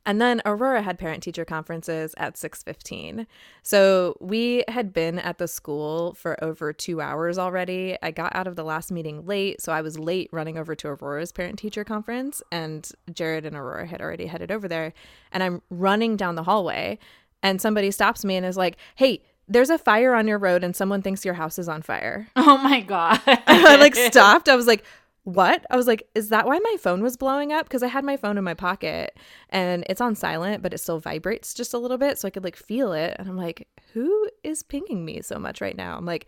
[0.07, 3.27] And then Aurora had parent teacher conferences at 6:15.
[3.63, 7.99] So we had been at the school for over 2 hours already.
[8.03, 10.89] I got out of the last meeting late, so I was late running over to
[10.89, 14.95] Aurora's parent teacher conference and Jared and Aurora had already headed over there
[15.33, 16.99] and I'm running down the hallway
[17.43, 20.75] and somebody stops me and is like, "Hey, there's a fire on your road and
[20.75, 22.29] someone thinks your house is on fire.
[22.37, 23.21] Oh my god.
[23.27, 24.49] I like stopped.
[24.49, 24.85] I was like,
[25.27, 25.67] what?
[25.71, 27.67] I was like, is that why my phone was blowing up?
[27.67, 29.19] Because I had my phone in my pocket
[29.51, 32.17] and it's on silent, but it still vibrates just a little bit.
[32.17, 33.17] So I could like feel it.
[33.19, 35.97] And I'm like, who is pinging me so much right now?
[35.97, 36.27] I'm like,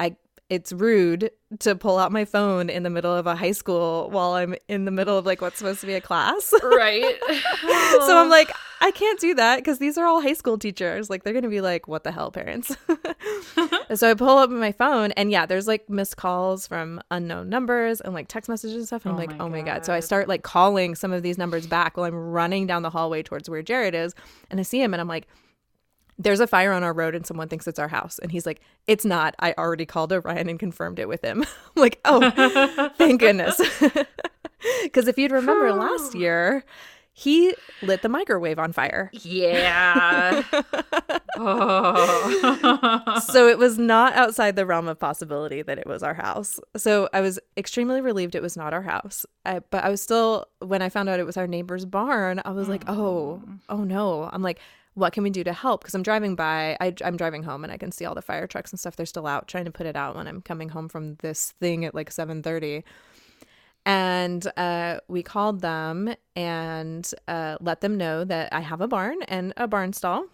[0.00, 0.16] I
[0.48, 4.32] it's rude to pull out my phone in the middle of a high school while
[4.32, 6.52] I'm in the middle of like what's supposed to be a class.
[6.62, 7.14] right.
[8.06, 11.10] so I'm like, I can't do that because these are all high school teachers.
[11.10, 12.76] Like they're gonna be like, what the hell, parents?
[13.94, 18.00] so I pull up my phone and yeah, there's like missed calls from unknown numbers
[18.00, 19.04] and like text messages and stuff.
[19.04, 19.84] And I'm Oh like, my oh my god.
[19.84, 22.90] So I start like calling some of these numbers back while I'm running down the
[22.90, 24.14] hallway towards where Jared is,
[24.50, 25.26] and I see him and I'm like.
[26.18, 28.18] There's a fire on our road and someone thinks it's our house.
[28.18, 29.34] And he's like, It's not.
[29.38, 31.42] I already called Orion and confirmed it with him.
[31.76, 33.60] I'm like, Oh, thank goodness.
[34.82, 36.64] Because if you'd remember last year,
[37.12, 39.10] he lit the microwave on fire.
[39.12, 40.42] Yeah.
[41.36, 43.20] oh.
[43.26, 46.60] so it was not outside the realm of possibility that it was our house.
[46.76, 49.24] So I was extremely relieved it was not our house.
[49.44, 52.50] I, but I was still, when I found out it was our neighbor's barn, I
[52.50, 53.56] was like, oh, mm-hmm.
[53.70, 54.28] oh no.
[54.30, 54.58] I'm like,
[54.96, 55.82] what can we do to help?
[55.82, 58.46] Because I'm driving by, I, I'm driving home and I can see all the fire
[58.46, 58.96] trucks and stuff.
[58.96, 61.84] They're still out trying to put it out when I'm coming home from this thing
[61.84, 62.82] at like 7:30
[63.86, 69.22] and uh, we called them and uh, let them know that I have a barn
[69.28, 70.26] and a barn stall.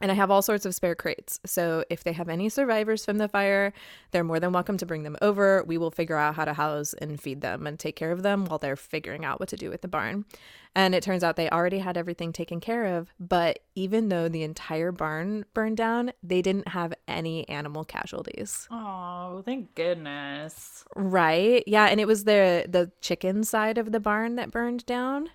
[0.00, 1.38] And I have all sorts of spare crates.
[1.46, 3.72] So if they have any survivors from the fire,
[4.10, 5.62] they're more than welcome to bring them over.
[5.66, 8.44] We will figure out how to house and feed them and take care of them
[8.44, 10.24] while they're figuring out what to do with the barn.
[10.74, 13.14] And it turns out they already had everything taken care of.
[13.20, 18.66] But even though the entire barn burned down, they didn't have any animal casualties.
[18.72, 20.84] oh, thank goodness.
[20.96, 21.62] Right.
[21.68, 25.30] Yeah, and it was the the chicken side of the barn that burned down.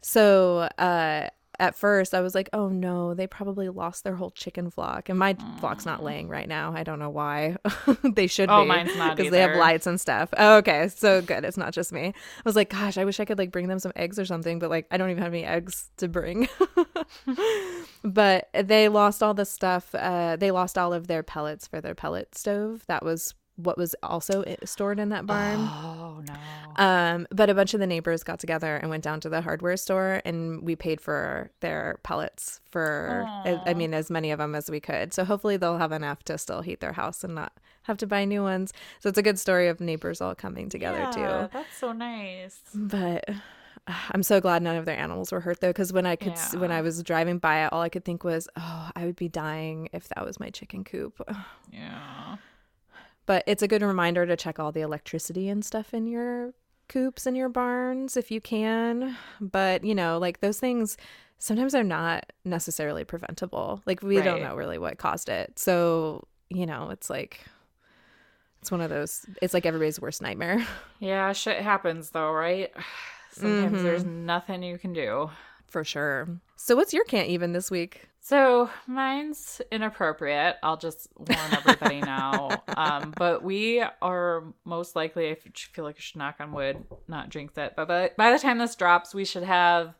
[0.00, 1.28] So, uh
[1.60, 5.18] at first I was like, "Oh no, they probably lost their whole chicken flock." And
[5.18, 6.72] my flock's not laying right now.
[6.74, 7.56] I don't know why.
[8.02, 10.30] they should Oh, be mine's not because they have lights and stuff.
[10.36, 10.88] Oh, okay.
[10.88, 11.44] So good.
[11.44, 12.06] It's not just me.
[12.08, 12.12] I
[12.44, 14.70] was like, "Gosh, I wish I could like bring them some eggs or something, but
[14.70, 16.48] like I don't even have any eggs to bring."
[18.02, 19.94] but they lost all the stuff.
[19.94, 22.84] Uh they lost all of their pellets for their pellet stove.
[22.88, 23.34] That was
[23.64, 25.58] what was also stored in that barn.
[25.58, 26.34] Oh no.
[26.76, 29.76] Um, but a bunch of the neighbors got together and went down to the hardware
[29.76, 34.54] store, and we paid for their pellets for, I, I mean, as many of them
[34.54, 35.12] as we could.
[35.12, 37.52] So hopefully they'll have enough to still heat their house and not
[37.82, 38.72] have to buy new ones.
[39.00, 41.50] So it's a good story of neighbors all coming together yeah, too.
[41.52, 42.60] That's so nice.
[42.74, 43.28] But
[44.10, 46.54] I'm so glad none of their animals were hurt though, because when I could, s
[46.54, 49.28] when I was driving by it, all I could think was, oh, I would be
[49.28, 51.20] dying if that was my chicken coop.
[51.72, 52.36] Yeah.
[53.30, 56.52] But it's a good reminder to check all the electricity and stuff in your
[56.88, 59.16] coops and your barns if you can.
[59.40, 60.96] But, you know, like those things
[61.38, 63.82] sometimes are not necessarily preventable.
[63.86, 65.60] Like we don't know really what caused it.
[65.60, 67.44] So, you know, it's like
[68.60, 70.66] it's one of those it's like everybody's worst nightmare.
[70.98, 72.72] Yeah, shit happens though, right?
[73.30, 73.84] Sometimes Mm-hmm.
[73.84, 75.30] there's nothing you can do.
[75.70, 76.28] For sure.
[76.56, 78.08] So what's your can't even this week?
[78.20, 80.56] So mine's inappropriate.
[80.62, 82.62] I'll just warn everybody now.
[82.76, 87.30] Um, but we are most likely, I feel like I should knock on wood, not
[87.30, 87.72] jinx it.
[87.76, 89.94] But by, by the time this drops, we should have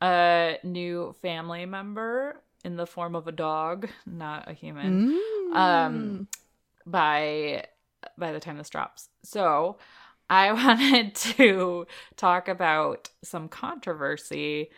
[0.00, 5.18] a new family member in the form of a dog, not a human.
[5.52, 6.28] Um,
[6.84, 7.64] by
[8.18, 9.08] by the time this drops.
[9.22, 9.78] So
[10.30, 11.86] I wanted to
[12.16, 14.70] talk about some controversy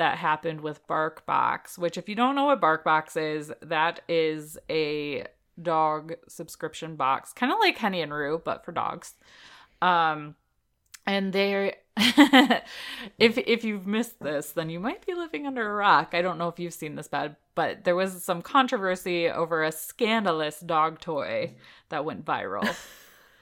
[0.00, 5.26] that happened with BarkBox, which if you don't know what BarkBox is, that is a
[5.60, 9.14] dog subscription box, kind of like Henny and Rue, but for dogs.
[9.82, 10.36] Um
[11.06, 11.74] and they're
[13.18, 16.10] if if you've missed this, then you might be living under a rock.
[16.14, 19.70] I don't know if you've seen this bad, but there was some controversy over a
[19.70, 21.56] scandalous dog toy
[21.90, 22.74] that went viral.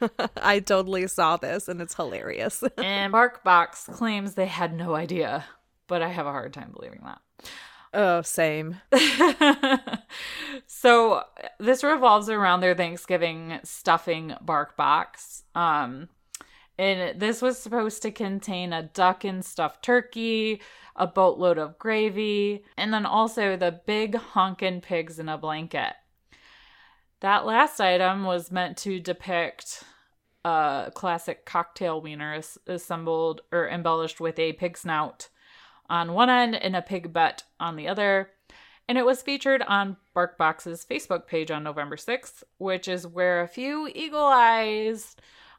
[0.37, 2.65] I totally saw this and it's hilarious.
[2.79, 5.45] and BarkBox claims they had no idea,
[5.89, 7.21] but I have a hard time believing that.
[7.95, 8.77] oh, same.
[10.67, 11.25] so
[11.59, 15.43] this revolves around their Thanksgiving stuffing bark box.
[15.55, 16.09] Um,
[16.79, 20.63] and this was supposed to contain a duck and stuffed turkey,
[20.95, 25.95] a boatload of gravy, and then also the big honkin' pigs in a blanket.
[27.21, 29.83] That last item was meant to depict
[30.45, 35.29] a classic cocktail wiener assembled or embellished with a pig snout
[35.89, 38.31] on one end and a pig butt on the other.
[38.89, 43.49] And it was featured on BarkBox's Facebook page on November 6th, which is where a
[43.49, 45.15] few eagle eyes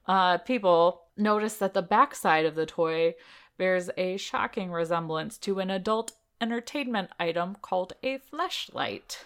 [0.08, 3.14] uh, people noticed that the backside of the toy
[3.58, 9.18] bears a shocking resemblance to an adult entertainment item called a fleshlight.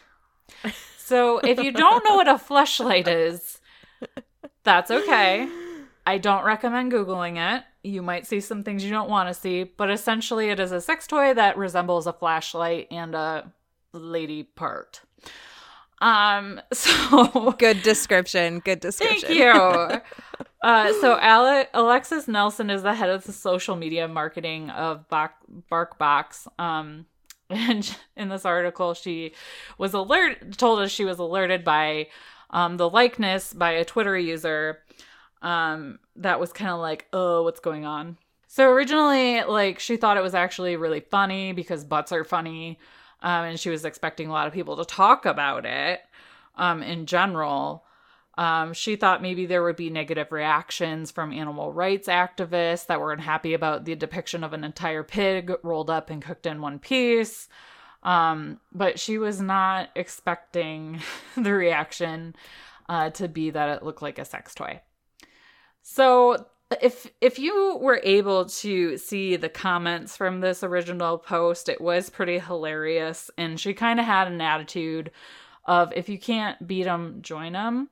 [0.97, 3.59] So if you don't know what a fleshlight is,
[4.63, 5.47] that's okay.
[6.05, 7.63] I don't recommend Googling it.
[7.83, 10.81] You might see some things you don't want to see, but essentially it is a
[10.81, 13.51] sex toy that resembles a flashlight and a
[13.93, 15.01] lady part.
[16.01, 18.59] Um, so Good description.
[18.59, 19.27] Good description.
[19.27, 20.01] Thank you.
[20.63, 26.47] Uh, so Ale- Alexis Nelson is the head of the social media marketing of BarkBox.
[26.57, 27.05] Um,
[27.49, 29.33] and in this article, she
[29.77, 32.07] was alert told us she was alerted by
[32.49, 34.79] um, the likeness by a Twitter user
[35.43, 38.17] um, that was kind of like, oh, what's going on?
[38.47, 42.79] So originally, like, she thought it was actually really funny because butts are funny.
[43.21, 46.01] Um, and she was expecting a lot of people to talk about it
[46.55, 47.83] um, in general.
[48.37, 53.13] Um, she thought maybe there would be negative reactions from animal rights activists that were
[53.13, 57.47] unhappy about the depiction of an entire pig rolled up and cooked in one piece.
[58.01, 60.99] Um, but she was not expecting
[61.37, 62.35] the reaction
[62.89, 64.81] uh, to be that it looked like a sex toy.
[65.83, 66.47] So
[66.81, 72.09] if if you were able to see the comments from this original post, it was
[72.09, 75.11] pretty hilarious, and she kind of had an attitude
[75.65, 77.89] of if you can't beat them, join them.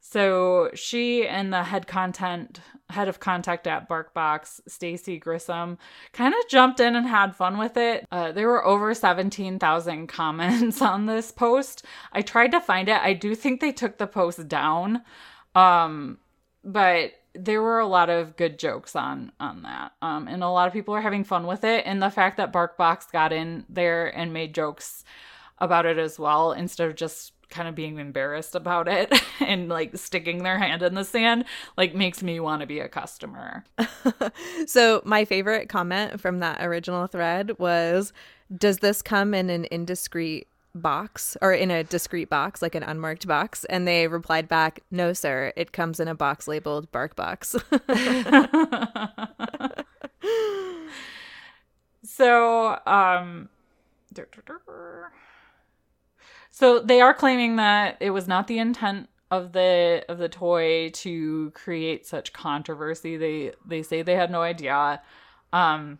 [0.00, 5.78] So she and the head content head of contact at BarkBox, Stacy Grissom,
[6.12, 8.06] kind of jumped in and had fun with it.
[8.10, 11.84] Uh, there were over 17,000 comments on this post.
[12.12, 13.00] I tried to find it.
[13.00, 15.02] I do think they took the post down.
[15.54, 16.18] Um,
[16.62, 19.92] but there were a lot of good jokes on on that.
[20.02, 21.84] Um, and a lot of people are having fun with it.
[21.86, 25.04] And the fact that barkbox got in there and made jokes
[25.58, 29.96] about it as well instead of just kind of being embarrassed about it and like
[29.96, 31.44] sticking their hand in the sand
[31.76, 33.64] like makes me want to be a customer.
[34.66, 38.12] So my favorite comment from that original thread was
[38.56, 43.28] does this come in an indiscreet box or in a discreet box like an unmarked
[43.28, 47.54] box and they replied back no sir it comes in a box labeled bark box.
[52.04, 53.48] So um
[56.50, 60.90] so they are claiming that it was not the intent of the of the toy
[60.90, 63.16] to create such controversy.
[63.16, 65.02] They they say they had no idea.
[65.52, 65.98] Um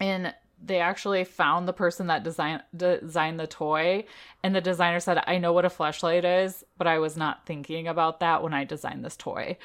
[0.00, 0.34] and
[0.64, 4.04] they actually found the person that design, designed the toy
[4.42, 7.88] and the designer said i know what a fleshlight is but i was not thinking
[7.88, 9.56] about that when i designed this toy.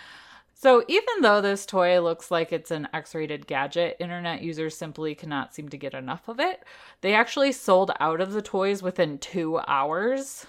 [0.59, 5.53] So even though this toy looks like it's an x-rated gadget internet users simply cannot
[5.53, 6.63] seem to get enough of it.
[7.01, 10.47] They actually sold out of the toys within two hours.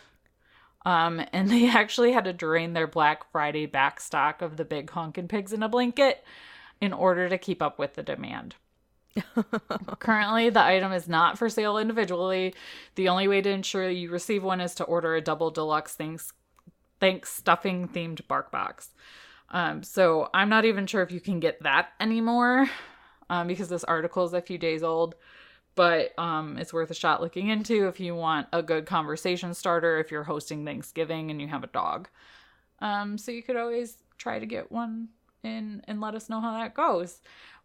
[0.86, 5.28] Um, and they actually had to drain their black friday backstock of the big honkin'
[5.28, 6.24] pigs in a blanket
[6.80, 8.54] in order to keep up with the demand
[9.98, 12.54] Currently, the item is not for sale individually.
[12.94, 16.32] The only way to ensure you receive one is to order a double deluxe thanks,
[17.00, 18.90] thanks stuffing themed bark box.
[19.50, 22.68] Um, so I'm not even sure if you can get that anymore
[23.30, 25.14] um, because this article is a few days old.
[25.74, 29.98] But um, it's worth a shot looking into if you want a good conversation starter
[29.98, 32.08] if you're hosting Thanksgiving and you have a dog.
[32.80, 35.08] Um, so you could always try to get one
[35.44, 37.20] in and let us know how that goes.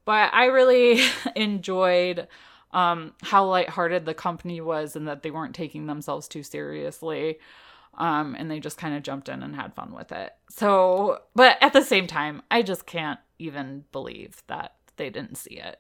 [0.06, 1.02] But I really
[1.36, 2.28] enjoyed
[2.72, 7.40] um, how lighthearted the company was and that they weren't taking themselves too seriously.
[7.96, 10.34] Um, and they just kind of jumped in and had fun with it.
[10.50, 15.56] So, but at the same time, I just can't even believe that they didn't see
[15.56, 15.80] it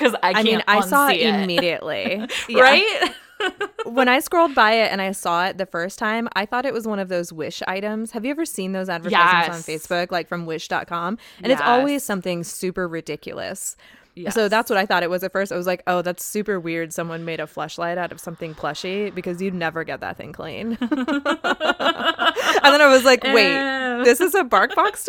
[0.00, 3.14] because I, I mean, I saw it, immediately, right?
[3.84, 6.72] when I scrolled by it and I saw it the first time, I thought it
[6.72, 8.12] was one of those Wish items.
[8.12, 9.88] Have you ever seen those advertisements yes.
[9.88, 11.18] on Facebook, like from Wish.com?
[11.38, 11.58] And yes.
[11.58, 13.76] it's always something super ridiculous.
[14.14, 14.34] Yes.
[14.34, 15.52] So that's what I thought it was at first.
[15.52, 16.92] I was like, oh, that's super weird.
[16.92, 20.76] Someone made a fleshlight out of something plushy because you'd never get that thing clean.
[20.80, 25.06] and then I was like, wait, this is a bark box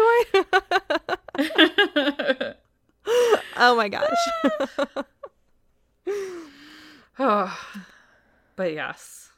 [1.37, 2.53] toy?
[3.57, 5.05] oh my gosh.
[7.19, 7.57] oh.
[8.57, 9.31] But yes,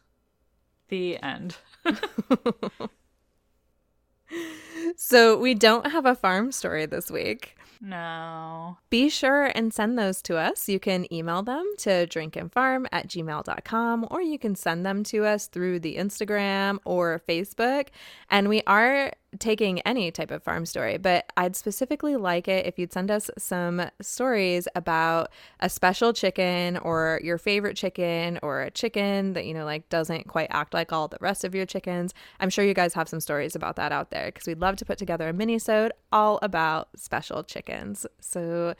[0.90, 1.56] the end.
[4.98, 7.56] so we don't have a farm story this week.
[7.80, 8.78] No.
[8.90, 10.70] Be sure and send those to us.
[10.70, 15.48] You can email them to drinkandfarm at gmail.com or you can send them to us
[15.48, 17.90] through the Instagram or Facebook.
[18.30, 22.78] And we are taking any type of farm story, but I'd specifically like it if
[22.78, 28.72] you'd send us some stories about a special chicken or your favorite chicken or a
[28.72, 32.14] chicken that, you know, like doesn't quite act like all the rest of your chickens.
[32.40, 34.86] I'm sure you guys have some stories about that out there because we'd love to
[34.86, 38.06] put together a mini-sode all about special chickens.
[38.20, 38.76] So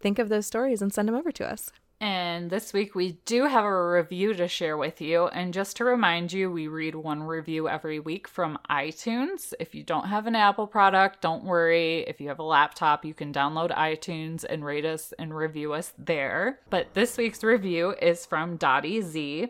[0.00, 1.70] think of those stories and send them over to us.
[2.00, 5.26] And this week we do have a review to share with you.
[5.26, 9.52] And just to remind you, we read one review every week from iTunes.
[9.58, 12.04] If you don't have an Apple product, don't worry.
[12.06, 15.92] If you have a laptop, you can download iTunes and rate us and review us
[15.98, 16.60] there.
[16.70, 19.48] But this week's review is from Dottie Z.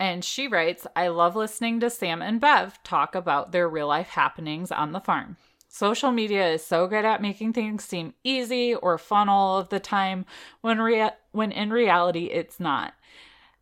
[0.00, 4.08] And she writes, I love listening to Sam and Bev talk about their real life
[4.08, 5.36] happenings on the farm.
[5.76, 9.78] Social media is so good at making things seem easy or fun all of the
[9.78, 10.24] time
[10.62, 12.94] when rea- when in reality it's not.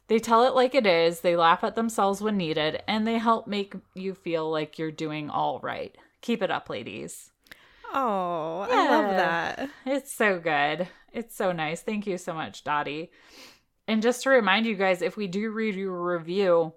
[0.06, 3.48] They tell it like it is, they laugh at themselves when needed, and they help
[3.48, 5.92] make you feel like you're doing all right.
[6.20, 7.32] Keep it up, ladies.
[7.92, 9.70] Oh, I love that.
[9.84, 10.86] It's so good.
[11.12, 11.82] It's so nice.
[11.82, 13.10] Thank you so much, Dottie.
[13.88, 16.74] And just to remind you guys, if we do read your review,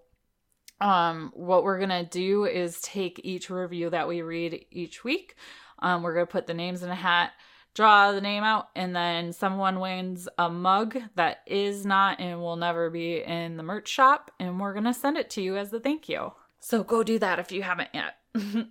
[0.80, 5.36] um, what we're gonna do is take each review that we read each week.
[5.80, 7.32] Um, we're gonna put the names in a hat,
[7.74, 12.56] draw the name out, and then someone wins a mug that is not and will
[12.56, 15.80] never be in the merch shop, and we're gonna send it to you as a
[15.80, 16.32] thank you.
[16.60, 18.16] So go do that if you haven't yet.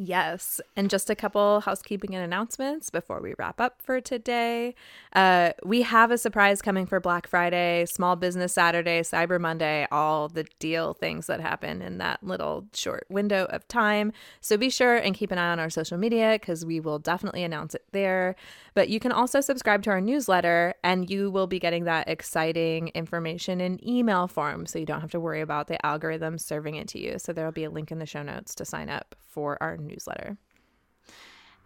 [0.00, 0.60] Yes.
[0.76, 4.76] And just a couple housekeeping and announcements before we wrap up for today.
[5.12, 10.28] Uh, we have a surprise coming for Black Friday, Small Business Saturday, Cyber Monday, all
[10.28, 14.12] the deal things that happen in that little short window of time.
[14.40, 17.42] So be sure and keep an eye on our social media because we will definitely
[17.42, 18.36] announce it there.
[18.74, 22.92] But you can also subscribe to our newsletter and you will be getting that exciting
[22.94, 24.64] information in email form.
[24.66, 27.18] So you don't have to worry about the algorithm serving it to you.
[27.18, 29.76] So there will be a link in the show notes to sign up for our
[29.88, 30.36] newsletter.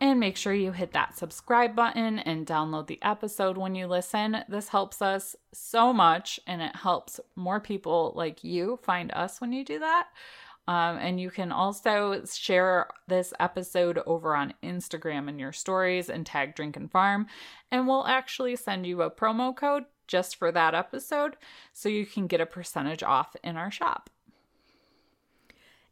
[0.01, 4.39] And make sure you hit that subscribe button and download the episode when you listen.
[4.49, 9.53] This helps us so much and it helps more people like you find us when
[9.53, 10.09] you do that.
[10.69, 16.25] Um, and you can also share this episode over on Instagram in your stories and
[16.25, 17.27] tag Drink and Farm.
[17.71, 21.37] And we'll actually send you a promo code just for that episode
[21.73, 24.11] so you can get a percentage off in our shop.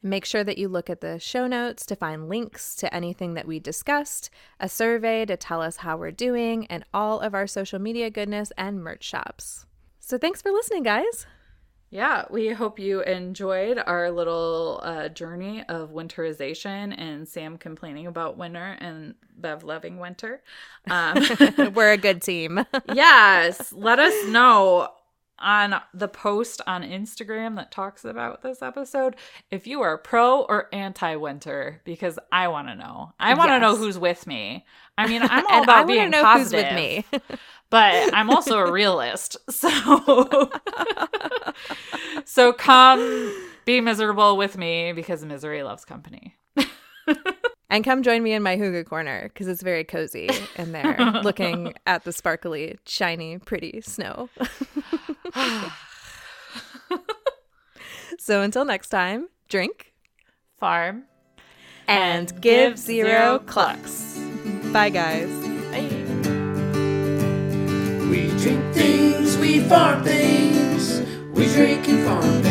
[0.03, 3.47] Make sure that you look at the show notes to find links to anything that
[3.47, 7.79] we discussed, a survey to tell us how we're doing, and all of our social
[7.79, 9.67] media goodness and merch shops.
[9.99, 11.27] So thanks for listening, guys.
[11.91, 18.39] Yeah, we hope you enjoyed our little uh, journey of winterization and Sam complaining about
[18.39, 20.41] winter and Bev loving winter.
[20.89, 21.21] Um,
[21.75, 22.65] we're a good team.
[22.95, 24.89] yes, let us know
[25.41, 29.17] on the post on Instagram that talks about this episode
[29.51, 33.13] if you are pro or anti winter because I want to know.
[33.19, 34.65] I want to know who's with me.
[34.99, 37.05] I mean, I'm all about being positive with me.
[37.71, 39.37] but I'm also a realist.
[39.51, 40.51] So
[42.25, 46.37] So come be miserable with me because misery loves company.
[47.71, 51.73] And come join me in my hygge corner because it's very cozy in there, looking
[51.87, 54.29] at the sparkly, shiny, pretty snow.
[58.19, 59.91] so until next time, drink
[60.59, 61.05] Farm
[61.89, 64.21] and, give zero clucks.
[64.73, 65.31] Bye, guys.
[68.11, 71.01] We drink things, we farm things,
[71.33, 72.50] we drink and farm things.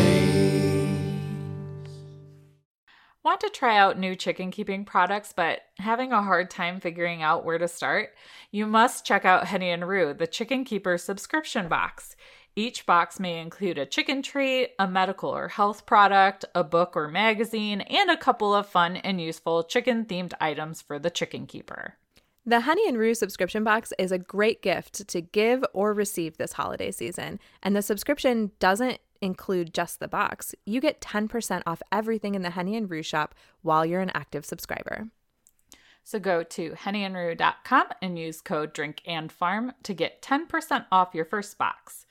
[3.22, 7.44] Want to try out new chicken keeping products but having a hard time figuring out
[7.44, 8.14] where to start?
[8.50, 12.16] You must check out Henny and Rue, the Chicken Keeper subscription box.
[12.56, 17.08] Each box may include a chicken treat, a medical or health product, a book or
[17.08, 21.98] magazine, and a couple of fun and useful chicken themed items for the chicken keeper.
[22.46, 26.54] The Henny and Rue subscription box is a great gift to give or receive this
[26.54, 27.38] holiday season.
[27.62, 30.54] And the subscription doesn't include just the box.
[30.64, 34.44] You get 10% off everything in the Henny and Rue shop while you're an active
[34.44, 35.08] subscriber.
[36.02, 42.06] So go to hennyandrue.com and use code DRINKANDFARM to get 10% off your first box.